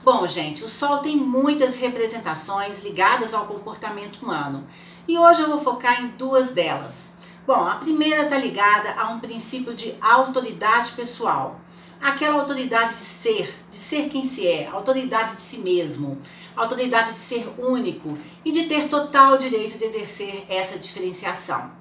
Bom, 0.04 0.28
gente, 0.28 0.64
o 0.64 0.70
Sol 0.70 0.98
tem 0.98 1.16
muitas 1.16 1.78
representações 1.78 2.84
ligadas 2.84 3.34
ao 3.34 3.46
comportamento 3.46 4.18
humano 4.22 4.68
e 5.08 5.18
hoje 5.18 5.42
eu 5.42 5.48
vou 5.48 5.60
focar 5.60 6.02
em 6.04 6.10
duas 6.10 6.50
delas. 6.50 7.14
Bom, 7.48 7.66
a 7.66 7.76
primeira 7.76 8.24
está 8.24 8.38
ligada 8.38 8.94
a 8.98 9.10
um 9.10 9.20
princípio 9.20 9.74
de 9.74 9.96
autoridade 10.02 10.92
pessoal. 10.92 11.60
Aquela 12.02 12.40
autoridade 12.40 12.94
de 12.94 13.00
ser, 13.00 13.54
de 13.72 13.78
ser 13.78 14.10
quem 14.10 14.26
se 14.26 14.46
é, 14.46 14.68
autoridade 14.68 15.36
de 15.36 15.42
si 15.42 15.60
mesmo, 15.60 16.22
autoridade 16.54 17.14
de 17.14 17.20
ser 17.20 17.48
único 17.58 18.18
e 18.44 18.52
de 18.52 18.64
ter 18.66 18.90
total 18.90 19.38
direito 19.38 19.78
de 19.78 19.86
exercer 19.86 20.46
essa 20.50 20.78
diferenciação. 20.78 21.72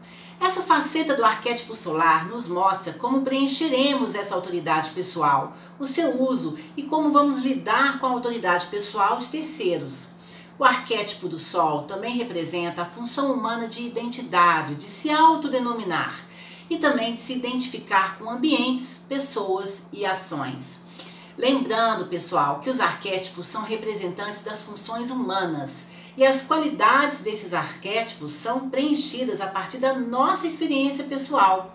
Essa 0.43 0.61
faceta 0.61 1.15
do 1.15 1.25
arquétipo 1.25 1.73
solar 1.73 2.27
nos 2.27 2.49
mostra 2.49 2.93
como 2.93 3.23
preencheremos 3.23 4.17
essa 4.17 4.35
autoridade 4.35 4.91
pessoal, 4.91 5.57
o 5.79 5.87
seu 5.87 6.21
uso 6.21 6.59
e 6.77 6.83
como 6.83 7.13
vamos 7.13 7.39
lidar 7.39 8.01
com 8.01 8.07
a 8.07 8.11
autoridade 8.11 8.67
pessoal 8.67 9.21
de 9.21 9.29
terceiros. 9.29 10.09
O 10.59 10.65
arquétipo 10.65 11.29
do 11.29 11.39
Sol 11.39 11.85
também 11.85 12.17
representa 12.17 12.83
a 12.83 12.87
função 12.87 13.33
humana 13.33 13.69
de 13.69 13.87
identidade, 13.87 14.75
de 14.75 14.87
se 14.87 15.13
autodenominar 15.13 16.27
e 16.69 16.77
também 16.77 17.15
de 17.15 17.21
se 17.21 17.35
identificar 17.35 18.19
com 18.19 18.29
ambientes, 18.29 19.07
pessoas 19.09 19.87
e 19.93 20.05
ações. 20.05 20.81
Lembrando, 21.39 22.09
pessoal, 22.09 22.59
que 22.59 22.69
os 22.69 22.81
arquétipos 22.81 23.47
são 23.47 23.63
representantes 23.63 24.43
das 24.43 24.65
funções 24.65 25.09
humanas 25.09 25.87
e 26.17 26.25
as 26.25 26.43
qualidades 26.43 27.21
desses 27.21 27.55
arquétipos 27.55 28.33
são 28.33 28.69
preenchidas 28.69 29.41
a 29.41 29.47
partir 29.47 29.79
da 29.79 29.95
nossa 29.95 30.47
experiência 30.47 31.05
pessoal. 31.05 31.75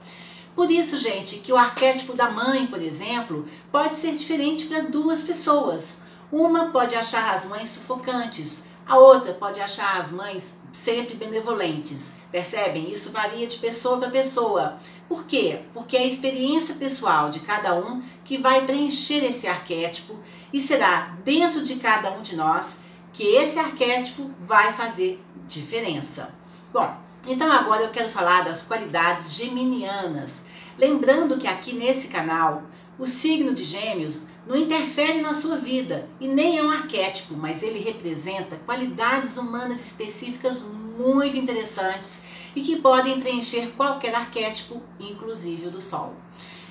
Por 0.56 0.72
isso, 0.72 0.98
gente, 0.98 1.38
que 1.38 1.54
o 1.54 1.58
arquétipo 1.58 2.14
da 2.14 2.32
mãe, 2.32 2.68
por 2.68 2.82
exemplo, 2.82 3.48
pode 3.72 3.96
ser 3.96 4.16
diferente 4.16 4.66
para 4.66 4.82
duas 4.82 5.22
pessoas. 5.22 6.00
Uma 6.32 6.70
pode 6.72 6.96
achar 6.96 7.36
as 7.36 7.46
mães 7.46 7.70
sufocantes, 7.70 8.64
a 8.86 8.98
outra 8.98 9.34
pode 9.34 9.60
achar 9.60 10.00
as 10.00 10.12
mães 10.12 10.60
sempre 10.72 11.16
benevolentes. 11.16 12.14
Percebem? 12.32 12.92
Isso 12.92 13.12
varia 13.12 13.48
de 13.48 13.58
pessoa 13.58 13.98
para 13.98 14.10
pessoa. 14.10 14.78
Por 15.08 15.26
quê? 15.26 15.62
Porque 15.74 15.96
é 15.96 16.02
a 16.02 16.08
experiência 16.08 16.76
pessoal 16.76 17.30
de 17.30 17.40
cada 17.40 17.74
um 17.76 18.02
que 18.26 18.38
vai 18.38 18.66
preencher 18.66 19.24
esse 19.24 19.48
arquétipo 19.48 20.18
e 20.52 20.60
será 20.60 21.16
dentro 21.24 21.64
de 21.64 21.76
cada 21.76 22.12
um 22.12 22.22
de 22.22 22.36
nós 22.36 22.80
que 23.18 23.34
esse 23.34 23.58
arquétipo 23.58 24.30
vai 24.46 24.72
fazer 24.74 25.20
diferença. 25.48 26.30
Bom, 26.72 26.96
então 27.28 27.52
agora 27.52 27.82
eu 27.82 27.90
quero 27.90 28.12
falar 28.12 28.44
das 28.44 28.62
qualidades 28.62 29.34
geminianas. 29.34 30.44
Lembrando 30.78 31.40
que 31.40 31.48
aqui 31.48 31.74
nesse 31.74 32.10
canal, 32.10 32.62
o 33.00 33.08
signo 33.08 33.56
de 33.56 33.64
Gêmeos 33.64 34.28
não 34.46 34.56
interfere 34.56 35.20
na 35.20 35.34
sua 35.34 35.58
vida 35.58 36.08
e 36.20 36.28
nem 36.28 36.60
é 36.60 36.64
um 36.64 36.70
arquétipo, 36.70 37.34
mas 37.34 37.64
ele 37.64 37.80
representa 37.80 38.62
qualidades 38.68 39.36
humanas 39.36 39.84
específicas 39.84 40.62
muito 40.62 41.38
interessantes 41.38 42.22
e 42.56 42.62
que 42.62 42.76
podem 42.76 43.20
preencher 43.20 43.72
qualquer 43.76 44.14
arquétipo, 44.14 44.80
inclusive 45.00 45.66
o 45.66 45.72
do 45.72 45.82
Sol. 45.82 46.16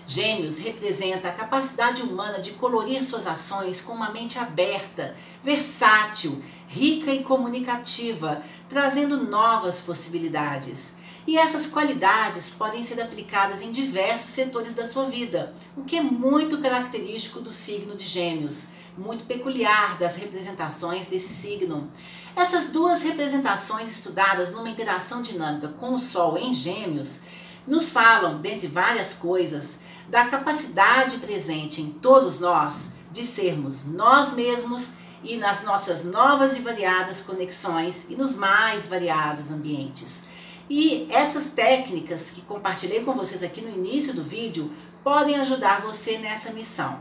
Gêmeos 0.06 0.58
representa 0.58 1.28
a 1.28 1.32
capacidade 1.32 2.00
humana 2.00 2.38
de 2.38 2.52
colorir 2.52 3.02
suas 3.04 3.26
ações 3.26 3.80
com 3.80 3.92
uma 3.92 4.10
mente 4.10 4.38
aberta, 4.38 5.16
versátil, 5.42 6.42
rica 6.68 7.10
e 7.10 7.25
comunicativa, 7.25 8.42
trazendo 8.68 9.26
novas 9.26 9.80
possibilidades. 9.80 10.94
E 11.26 11.36
essas 11.36 11.66
qualidades 11.66 12.50
podem 12.50 12.84
ser 12.84 13.00
aplicadas 13.00 13.60
em 13.60 13.72
diversos 13.72 14.30
setores 14.30 14.76
da 14.76 14.86
sua 14.86 15.06
vida, 15.06 15.52
o 15.76 15.82
que 15.82 15.96
é 15.96 16.02
muito 16.02 16.58
característico 16.58 17.40
do 17.40 17.52
signo 17.52 17.96
de 17.96 18.06
Gêmeos, 18.06 18.68
muito 18.96 19.25
peculiar 19.25 19.98
das 19.98 20.16
representações 20.16 21.08
desse 21.08 21.34
signo. 21.34 21.90
Essas 22.36 22.70
duas 22.70 23.02
representações 23.02 23.90
estudadas 23.90 24.52
numa 24.52 24.70
interação 24.70 25.20
dinâmica 25.20 25.68
com 25.80 25.94
o 25.94 25.98
Sol 25.98 26.38
em 26.38 26.54
Gêmeos 26.54 27.22
nos 27.66 27.90
falam, 27.90 28.40
dentre 28.40 28.68
várias 28.68 29.14
coisas, 29.14 29.80
da 30.08 30.26
capacidade 30.26 31.18
presente 31.18 31.80
em 31.80 31.90
todos 31.90 32.40
nós 32.40 32.92
de 33.10 33.25
sermos 33.25 33.86
nós 33.86 34.34
mesmos 34.34 34.90
e 35.22 35.36
nas 35.36 35.64
nossas 35.64 36.04
novas 36.04 36.56
e 36.56 36.60
variadas 36.60 37.22
conexões 37.22 38.06
e 38.10 38.14
nos 38.14 38.36
mais 38.36 38.86
variados 38.86 39.50
ambientes. 39.50 40.25
E 40.69 41.06
essas 41.10 41.47
técnicas 41.52 42.30
que 42.30 42.42
compartilhei 42.42 43.04
com 43.04 43.14
vocês 43.14 43.42
aqui 43.42 43.60
no 43.60 43.71
início 43.71 44.12
do 44.12 44.23
vídeo 44.23 44.71
podem 45.02 45.36
ajudar 45.36 45.80
você 45.80 46.19
nessa 46.19 46.52
missão. 46.52 47.00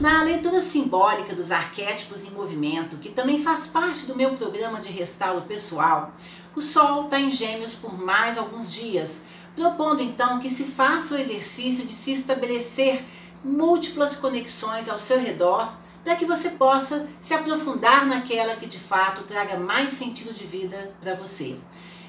Na 0.00 0.22
leitura 0.22 0.60
simbólica 0.60 1.34
dos 1.34 1.50
arquétipos 1.50 2.22
em 2.22 2.30
movimento, 2.30 2.96
que 2.96 3.10
também 3.10 3.42
faz 3.42 3.66
parte 3.66 4.06
do 4.06 4.16
meu 4.16 4.34
programa 4.34 4.80
de 4.80 4.90
restauro 4.90 5.42
pessoal, 5.42 6.12
o 6.54 6.60
Sol 6.60 7.04
está 7.04 7.20
em 7.20 7.30
Gêmeos 7.30 7.74
por 7.74 7.96
mais 7.96 8.36
alguns 8.36 8.72
dias, 8.72 9.26
propondo 9.54 10.02
então 10.02 10.38
que 10.38 10.50
se 10.50 10.64
faça 10.64 11.14
o 11.14 11.18
exercício 11.18 11.86
de 11.86 11.92
se 11.92 12.12
estabelecer 12.12 13.04
múltiplas 13.44 14.16
conexões 14.16 14.88
ao 14.88 14.98
seu 14.98 15.20
redor 15.20 15.72
para 16.04 16.16
que 16.16 16.24
você 16.24 16.50
possa 16.50 17.08
se 17.20 17.32
aprofundar 17.32 18.06
naquela 18.06 18.56
que 18.56 18.66
de 18.66 18.78
fato 18.78 19.22
traga 19.22 19.58
mais 19.58 19.92
sentido 19.92 20.32
de 20.32 20.46
vida 20.46 20.92
para 21.00 21.14
você. 21.14 21.56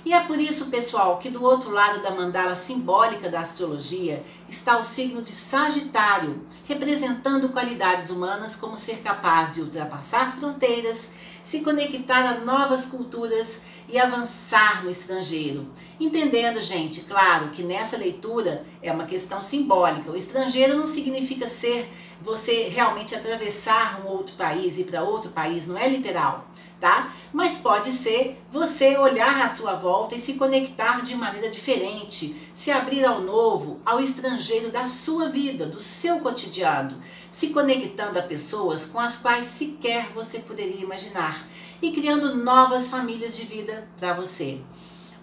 E 0.05 0.11
é 0.11 0.19
por 0.19 0.37
isso, 0.37 0.65
pessoal, 0.65 1.17
que 1.17 1.29
do 1.29 1.41
outro 1.43 1.71
lado 1.71 2.01
da 2.01 2.11
mandala 2.11 2.55
simbólica 2.55 3.29
da 3.29 3.39
astrologia 3.39 4.25
está 4.49 4.77
o 4.77 4.83
signo 4.83 5.21
de 5.21 5.31
Sagitário, 5.31 6.45
representando 6.65 7.49
qualidades 7.49 8.09
humanas 8.09 8.53
como 8.53 8.75
ser 8.75 8.97
capaz 8.97 9.53
de 9.53 9.61
ultrapassar 9.61 10.35
fronteiras, 10.35 11.09
se 11.41 11.61
conectar 11.61 12.27
a 12.27 12.39
novas 12.39 12.85
culturas 12.85 13.61
e 13.87 13.99
avançar 13.99 14.83
no 14.83 14.89
estrangeiro. 14.89 15.67
Entendendo, 15.99 16.59
gente, 16.59 17.01
claro 17.01 17.49
que 17.49 17.63
nessa 17.63 17.97
leitura 17.97 18.65
é 18.81 18.91
uma 18.91 19.05
questão 19.05 19.41
simbólica. 19.41 20.11
O 20.11 20.17
estrangeiro 20.17 20.77
não 20.77 20.87
significa 20.87 21.47
ser 21.47 21.91
você 22.23 22.69
realmente 22.69 23.13
atravessar 23.13 24.01
um 24.01 24.07
outro 24.07 24.35
país 24.35 24.79
e 24.79 24.85
para 24.85 25.03
outro 25.03 25.31
país, 25.31 25.67
não 25.67 25.77
é 25.77 25.87
literal, 25.89 26.47
tá? 26.79 27.13
Mas 27.33 27.57
pode 27.57 27.91
ser 27.91 28.41
você 28.49 28.97
olhar 28.97 29.41
à 29.41 29.49
sua 29.49 29.73
volta 29.73 30.15
e 30.15 30.19
se 30.19 30.35
conectar 30.35 31.01
de 31.03 31.15
maneira 31.15 31.49
diferente, 31.49 32.35
se 32.55 32.71
abrir 32.71 33.03
ao 33.03 33.19
novo, 33.19 33.81
ao 33.85 33.99
estrangeiro 33.99 34.71
da 34.71 34.85
sua 34.85 35.27
vida, 35.29 35.65
do 35.65 35.81
seu 35.81 36.19
cotidiano, 36.21 37.01
se 37.29 37.49
conectando 37.49 38.17
a 38.17 38.23
pessoas 38.23 38.85
com 38.85 38.99
as 38.99 39.17
quais 39.17 39.45
sequer 39.45 40.07
você 40.15 40.39
poderia 40.39 40.81
imaginar 40.81 41.45
e 41.81 41.91
criando 41.91 42.35
novas 42.35 42.87
famílias 42.87 43.35
de 43.35 43.43
vida 43.43 43.87
para 43.99 44.13
você. 44.13 44.61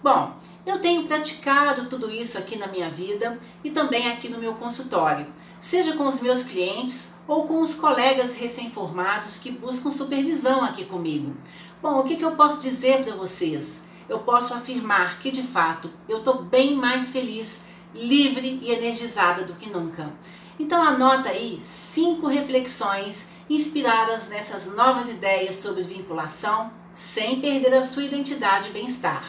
Bom, 0.03 0.35
eu 0.65 0.79
tenho 0.79 1.07
praticado 1.07 1.87
tudo 1.87 2.11
isso 2.11 2.37
aqui 2.37 2.55
na 2.55 2.67
minha 2.67 2.89
vida 2.89 3.39
e 3.63 3.71
também 3.71 4.11
aqui 4.11 4.29
no 4.29 4.39
meu 4.39 4.53
consultório, 4.55 5.27
seja 5.61 5.95
com 5.95 6.07
os 6.07 6.19
meus 6.19 6.43
clientes 6.43 7.13
ou 7.27 7.47
com 7.47 7.61
os 7.61 7.75
colegas 7.75 8.35
recém-formados 8.35 9.37
que 9.37 9.51
buscam 9.51 9.91
supervisão 9.91 10.63
aqui 10.65 10.83
comigo. 10.83 11.37
Bom, 11.81 11.99
o 11.99 12.03
que, 12.03 12.17
que 12.17 12.25
eu 12.25 12.31
posso 12.31 12.59
dizer 12.59 13.03
para 13.03 13.15
vocês? 13.15 13.83
Eu 14.09 14.19
posso 14.19 14.53
afirmar 14.53 15.19
que 15.19 15.31
de 15.31 15.43
fato 15.43 15.89
eu 16.09 16.17
estou 16.17 16.41
bem 16.41 16.75
mais 16.75 17.11
feliz, 17.11 17.63
livre 17.93 18.59
e 18.61 18.71
energizada 18.71 19.43
do 19.43 19.53
que 19.53 19.69
nunca. 19.69 20.11
Então 20.59 20.83
anota 20.83 21.29
aí 21.29 21.57
cinco 21.61 22.27
reflexões 22.27 23.27
inspiradas 23.49 24.29
nessas 24.29 24.67
novas 24.75 25.09
ideias 25.09 25.55
sobre 25.55 25.83
vinculação, 25.83 26.71
sem 26.91 27.39
perder 27.39 27.73
a 27.73 27.83
sua 27.83 28.03
identidade 28.03 28.69
e 28.69 28.71
bem-estar. 28.71 29.27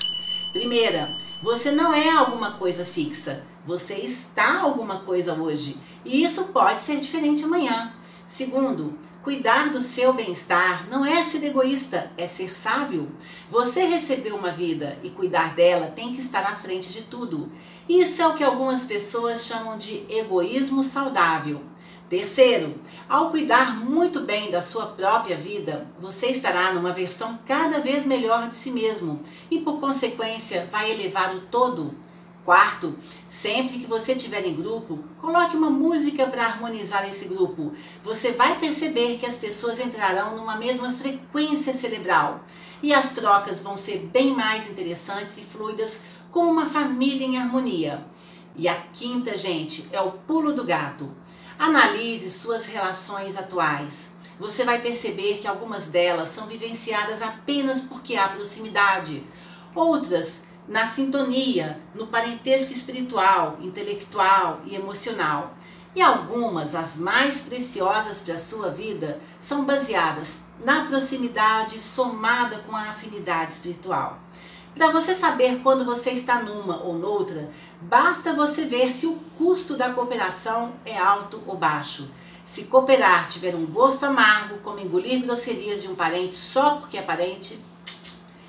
Primeira, 0.53 1.17
você 1.43 1.71
não 1.71 1.95
é 1.95 2.11
alguma 2.11 2.53
coisa 2.53 2.85
fixa, 2.85 3.45
você 3.65 3.95
está 3.95 4.61
alguma 4.61 5.01
coisa 5.01 5.35
hoje 5.35 5.77
e 6.05 6.25
isso 6.25 6.45
pode 6.45 6.81
ser 6.81 6.99
diferente 7.01 7.45
amanhã. 7.45 7.93
Segundo, 8.27 8.99
cuidar 9.23 9.71
do 9.71 9.81
seu 9.81 10.13
bem-estar 10.13 10.89
não 10.91 11.05
é 11.05 11.23
ser 11.23 11.45
egoísta, 11.45 12.11
é 12.17 12.27
ser 12.27 12.55
sábio. 12.55 13.09
Você 13.51 13.85
recebeu 13.85 14.37
uma 14.37 14.51
vida 14.51 14.99
e 15.03 15.11
cuidar 15.11 15.55
dela 15.55 15.93
tem 15.95 16.13
que 16.13 16.21
estar 16.21 16.41
à 16.41 16.57
frente 16.57 16.93
de 16.93 17.03
tudo. 17.03 17.53
Isso 17.89 18.21
é 18.21 18.27
o 18.27 18.35
que 18.35 18.43
algumas 18.43 18.85
pessoas 18.85 19.45
chamam 19.45 19.79
de 19.79 20.05
egoísmo 20.09 20.83
saudável. 20.83 21.61
Terceiro, 22.09 22.75
ao 23.09 23.31
cuidar 23.31 23.75
muito 23.75 24.21
bem 24.21 24.51
da 24.51 24.61
sua 24.61 24.85
própria 24.85 25.35
vida, 25.35 25.87
você 25.99 26.27
estará 26.27 26.75
numa 26.75 26.93
versão 26.93 27.39
cada 27.47 27.81
vez 27.81 28.05
melhor 28.05 28.49
de 28.49 28.55
si 28.55 28.71
mesmo 28.71 29.23
e, 29.51 29.59
por 29.61 29.81
consequência, 29.81 30.69
vai 30.71 30.91
elevar 30.91 31.35
o 31.35 31.41
todo. 31.41 31.95
Quarto, 32.45 32.99
sempre 33.31 33.79
que 33.79 33.87
você 33.87 34.15
estiver 34.15 34.45
em 34.45 34.57
grupo, 34.57 34.99
coloque 35.21 35.57
uma 35.57 35.71
música 35.71 36.27
para 36.27 36.45
harmonizar 36.45 37.09
esse 37.09 37.29
grupo. 37.29 37.73
Você 38.03 38.33
vai 38.33 38.59
perceber 38.59 39.19
que 39.19 39.27
as 39.27 39.37
pessoas 39.37 39.79
entrarão 39.79 40.37
numa 40.37 40.57
mesma 40.57 40.93
frequência 40.93 41.73
cerebral 41.73 42.41
e 42.83 42.93
as 42.93 43.13
trocas 43.13 43.61
vão 43.61 43.77
ser 43.77 43.99
bem 44.13 44.35
mais 44.35 44.69
interessantes 44.69 45.39
e 45.39 45.43
fluidas 45.43 46.01
como 46.33 46.51
uma 46.51 46.67
família 46.67 47.25
em 47.25 47.39
harmonia. 47.39 48.05
E 48.57 48.67
a 48.67 48.75
quinta, 48.75 49.37
gente, 49.37 49.89
é 49.93 50.01
o 50.01 50.11
pulo 50.11 50.53
do 50.53 50.65
gato. 50.65 51.13
Analise 51.57 52.29
suas 52.29 52.67
relações 52.67 53.37
atuais. 53.37 54.17
Você 54.41 54.65
vai 54.65 54.81
perceber 54.81 55.39
que 55.39 55.47
algumas 55.47 55.87
delas 55.87 56.31
são 56.31 56.49
vivenciadas 56.49 57.23
apenas 57.23 57.83
porque 57.83 58.17
há 58.17 58.29
proximidade. 58.29 59.23
Outras 59.75 60.43
na 60.69 60.87
sintonia, 60.87 61.81
no 61.95 62.07
parentesco 62.07 62.73
espiritual, 62.73 63.59
intelectual 63.61 64.61
e 64.65 64.75
emocional. 64.75 65.55
E 65.95 66.01
algumas, 66.01 66.75
as 66.75 66.97
mais 66.97 67.43
preciosas 67.43 68.21
para 68.21 68.35
a 68.35 68.39
sua 68.39 68.71
vida, 68.71 69.21
são 69.41 69.65
baseadas 69.65 70.41
na 70.65 70.87
proximidade 70.87 71.81
somada 71.81 72.59
com 72.61 72.75
a 72.75 72.89
afinidade 72.91 73.53
espiritual. 73.53 74.19
Para 74.75 74.91
você 74.91 75.15
saber 75.15 75.61
quando 75.63 75.85
você 75.85 76.13
está 76.13 76.43
numa 76.43 76.83
ou 76.83 76.95
noutra, 76.95 77.51
basta 77.83 78.33
você 78.33 78.65
ver 78.65 78.91
se 78.91 79.07
o 79.07 79.17
custo 79.37 79.77
da 79.77 79.93
cooperação 79.93 80.73
é 80.85 80.97
alto 80.97 81.43
ou 81.47 81.57
baixo. 81.57 82.11
Se 82.43 82.65
cooperar 82.65 83.29
tiver 83.29 83.55
um 83.55 83.67
gosto 83.67 84.05
amargo, 84.05 84.59
como 84.65 84.81
engolir 84.81 85.23
grosserias 85.23 85.83
de 85.83 85.89
um 85.89 85.95
parente 85.95 86.35
só 86.35 86.77
porque 86.77 86.97
é 86.97 87.03
parente, 87.03 87.63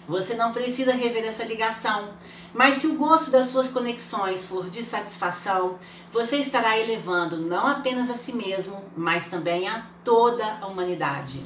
você 0.08 0.36
não 0.36 0.52
precisa 0.52 0.94
rever 0.94 1.26
essa 1.26 1.44
ligação. 1.44 2.10
Mas 2.54 2.78
se 2.78 2.88
o 2.88 2.96
gosto 2.96 3.32
das 3.32 3.48
suas 3.48 3.70
conexões 3.70 4.46
for 4.46 4.70
de 4.70 4.84
satisfação, 4.84 5.80
você 6.12 6.38
estará 6.38 6.78
elevando 6.78 7.38
não 7.38 7.68
apenas 7.68 8.10
a 8.10 8.16
si 8.16 8.34
mesmo, 8.34 8.84
mas 8.96 9.28
também 9.28 9.68
a 9.68 9.86
toda 10.04 10.60
a 10.62 10.68
humanidade. 10.68 11.42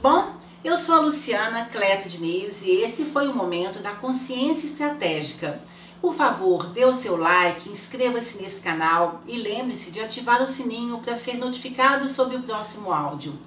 Bom, 0.00 0.34
eu 0.62 0.76
sou 0.76 0.94
a 0.96 1.00
Luciana 1.00 1.64
Cleto 1.64 2.08
Diniz 2.08 2.62
e 2.62 2.70
esse 2.70 3.04
foi 3.04 3.28
o 3.28 3.34
momento 3.34 3.80
da 3.80 3.92
consciência 3.92 4.66
estratégica. 4.66 5.60
Por 6.00 6.14
favor, 6.14 6.66
dê 6.68 6.84
o 6.84 6.92
seu 6.92 7.16
like, 7.16 7.68
inscreva-se 7.68 8.40
nesse 8.40 8.60
canal 8.60 9.20
e 9.26 9.36
lembre-se 9.36 9.90
de 9.90 10.00
ativar 10.00 10.42
o 10.42 10.46
sininho 10.46 10.98
para 10.98 11.16
ser 11.16 11.34
notificado 11.36 12.08
sobre 12.08 12.36
o 12.36 12.42
próximo 12.42 12.92
áudio. 12.92 13.38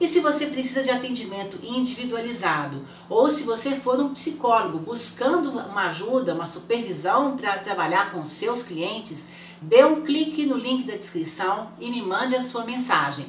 E 0.00 0.06
se 0.06 0.20
você 0.20 0.46
precisa 0.46 0.82
de 0.82 0.90
atendimento 0.90 1.58
individualizado, 1.62 2.86
ou 3.08 3.30
se 3.30 3.42
você 3.42 3.74
for 3.74 3.98
um 4.00 4.14
psicólogo 4.14 4.78
buscando 4.78 5.50
uma 5.50 5.88
ajuda, 5.88 6.34
uma 6.34 6.46
supervisão 6.46 7.36
para 7.36 7.58
trabalhar 7.58 8.12
com 8.12 8.24
seus 8.24 8.62
clientes, 8.62 9.28
dê 9.60 9.84
um 9.84 10.02
clique 10.02 10.46
no 10.46 10.56
link 10.56 10.84
da 10.84 10.94
descrição 10.94 11.70
e 11.80 11.90
me 11.90 12.00
mande 12.00 12.36
a 12.36 12.40
sua 12.40 12.64
mensagem. 12.64 13.26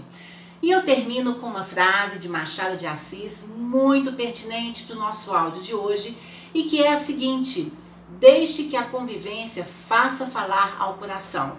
E 0.62 0.70
eu 0.70 0.84
termino 0.84 1.36
com 1.36 1.48
uma 1.48 1.64
frase 1.64 2.20
de 2.20 2.30
Machado 2.30 2.78
de 2.78 2.86
Assis 2.86 3.46
muito 3.48 4.14
pertinente 4.14 4.84
para 4.84 4.96
o 4.96 5.00
nosso 5.00 5.32
áudio 5.32 5.64
de 5.64 5.74
hoje 5.74 6.18
e 6.54 6.64
que 6.64 6.84
é 6.84 6.94
a 6.94 6.98
seguinte: 6.98 7.72
Deixe 8.20 8.64
que 8.64 8.76
a 8.76 8.84
convivência 8.84 9.64
faça 9.64 10.26
falar 10.26 10.76
ao 10.80 10.96
coração. 10.96 11.58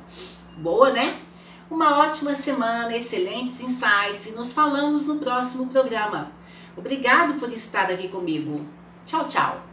Boa, 0.59 0.92
né? 0.92 1.18
Uma 1.70 2.00
ótima 2.00 2.35
semana, 2.35 2.96
excelentes 2.96 3.61
insights 3.61 4.26
e 4.26 4.33
nos 4.33 4.52
falamos 4.52 5.06
no 5.06 5.20
próximo 5.20 5.68
programa. 5.68 6.33
Obrigado 6.76 7.38
por 7.38 7.52
estar 7.52 7.88
aqui 7.88 8.09
comigo. 8.09 8.66
Tchau, 9.06 9.28
tchau. 9.28 9.69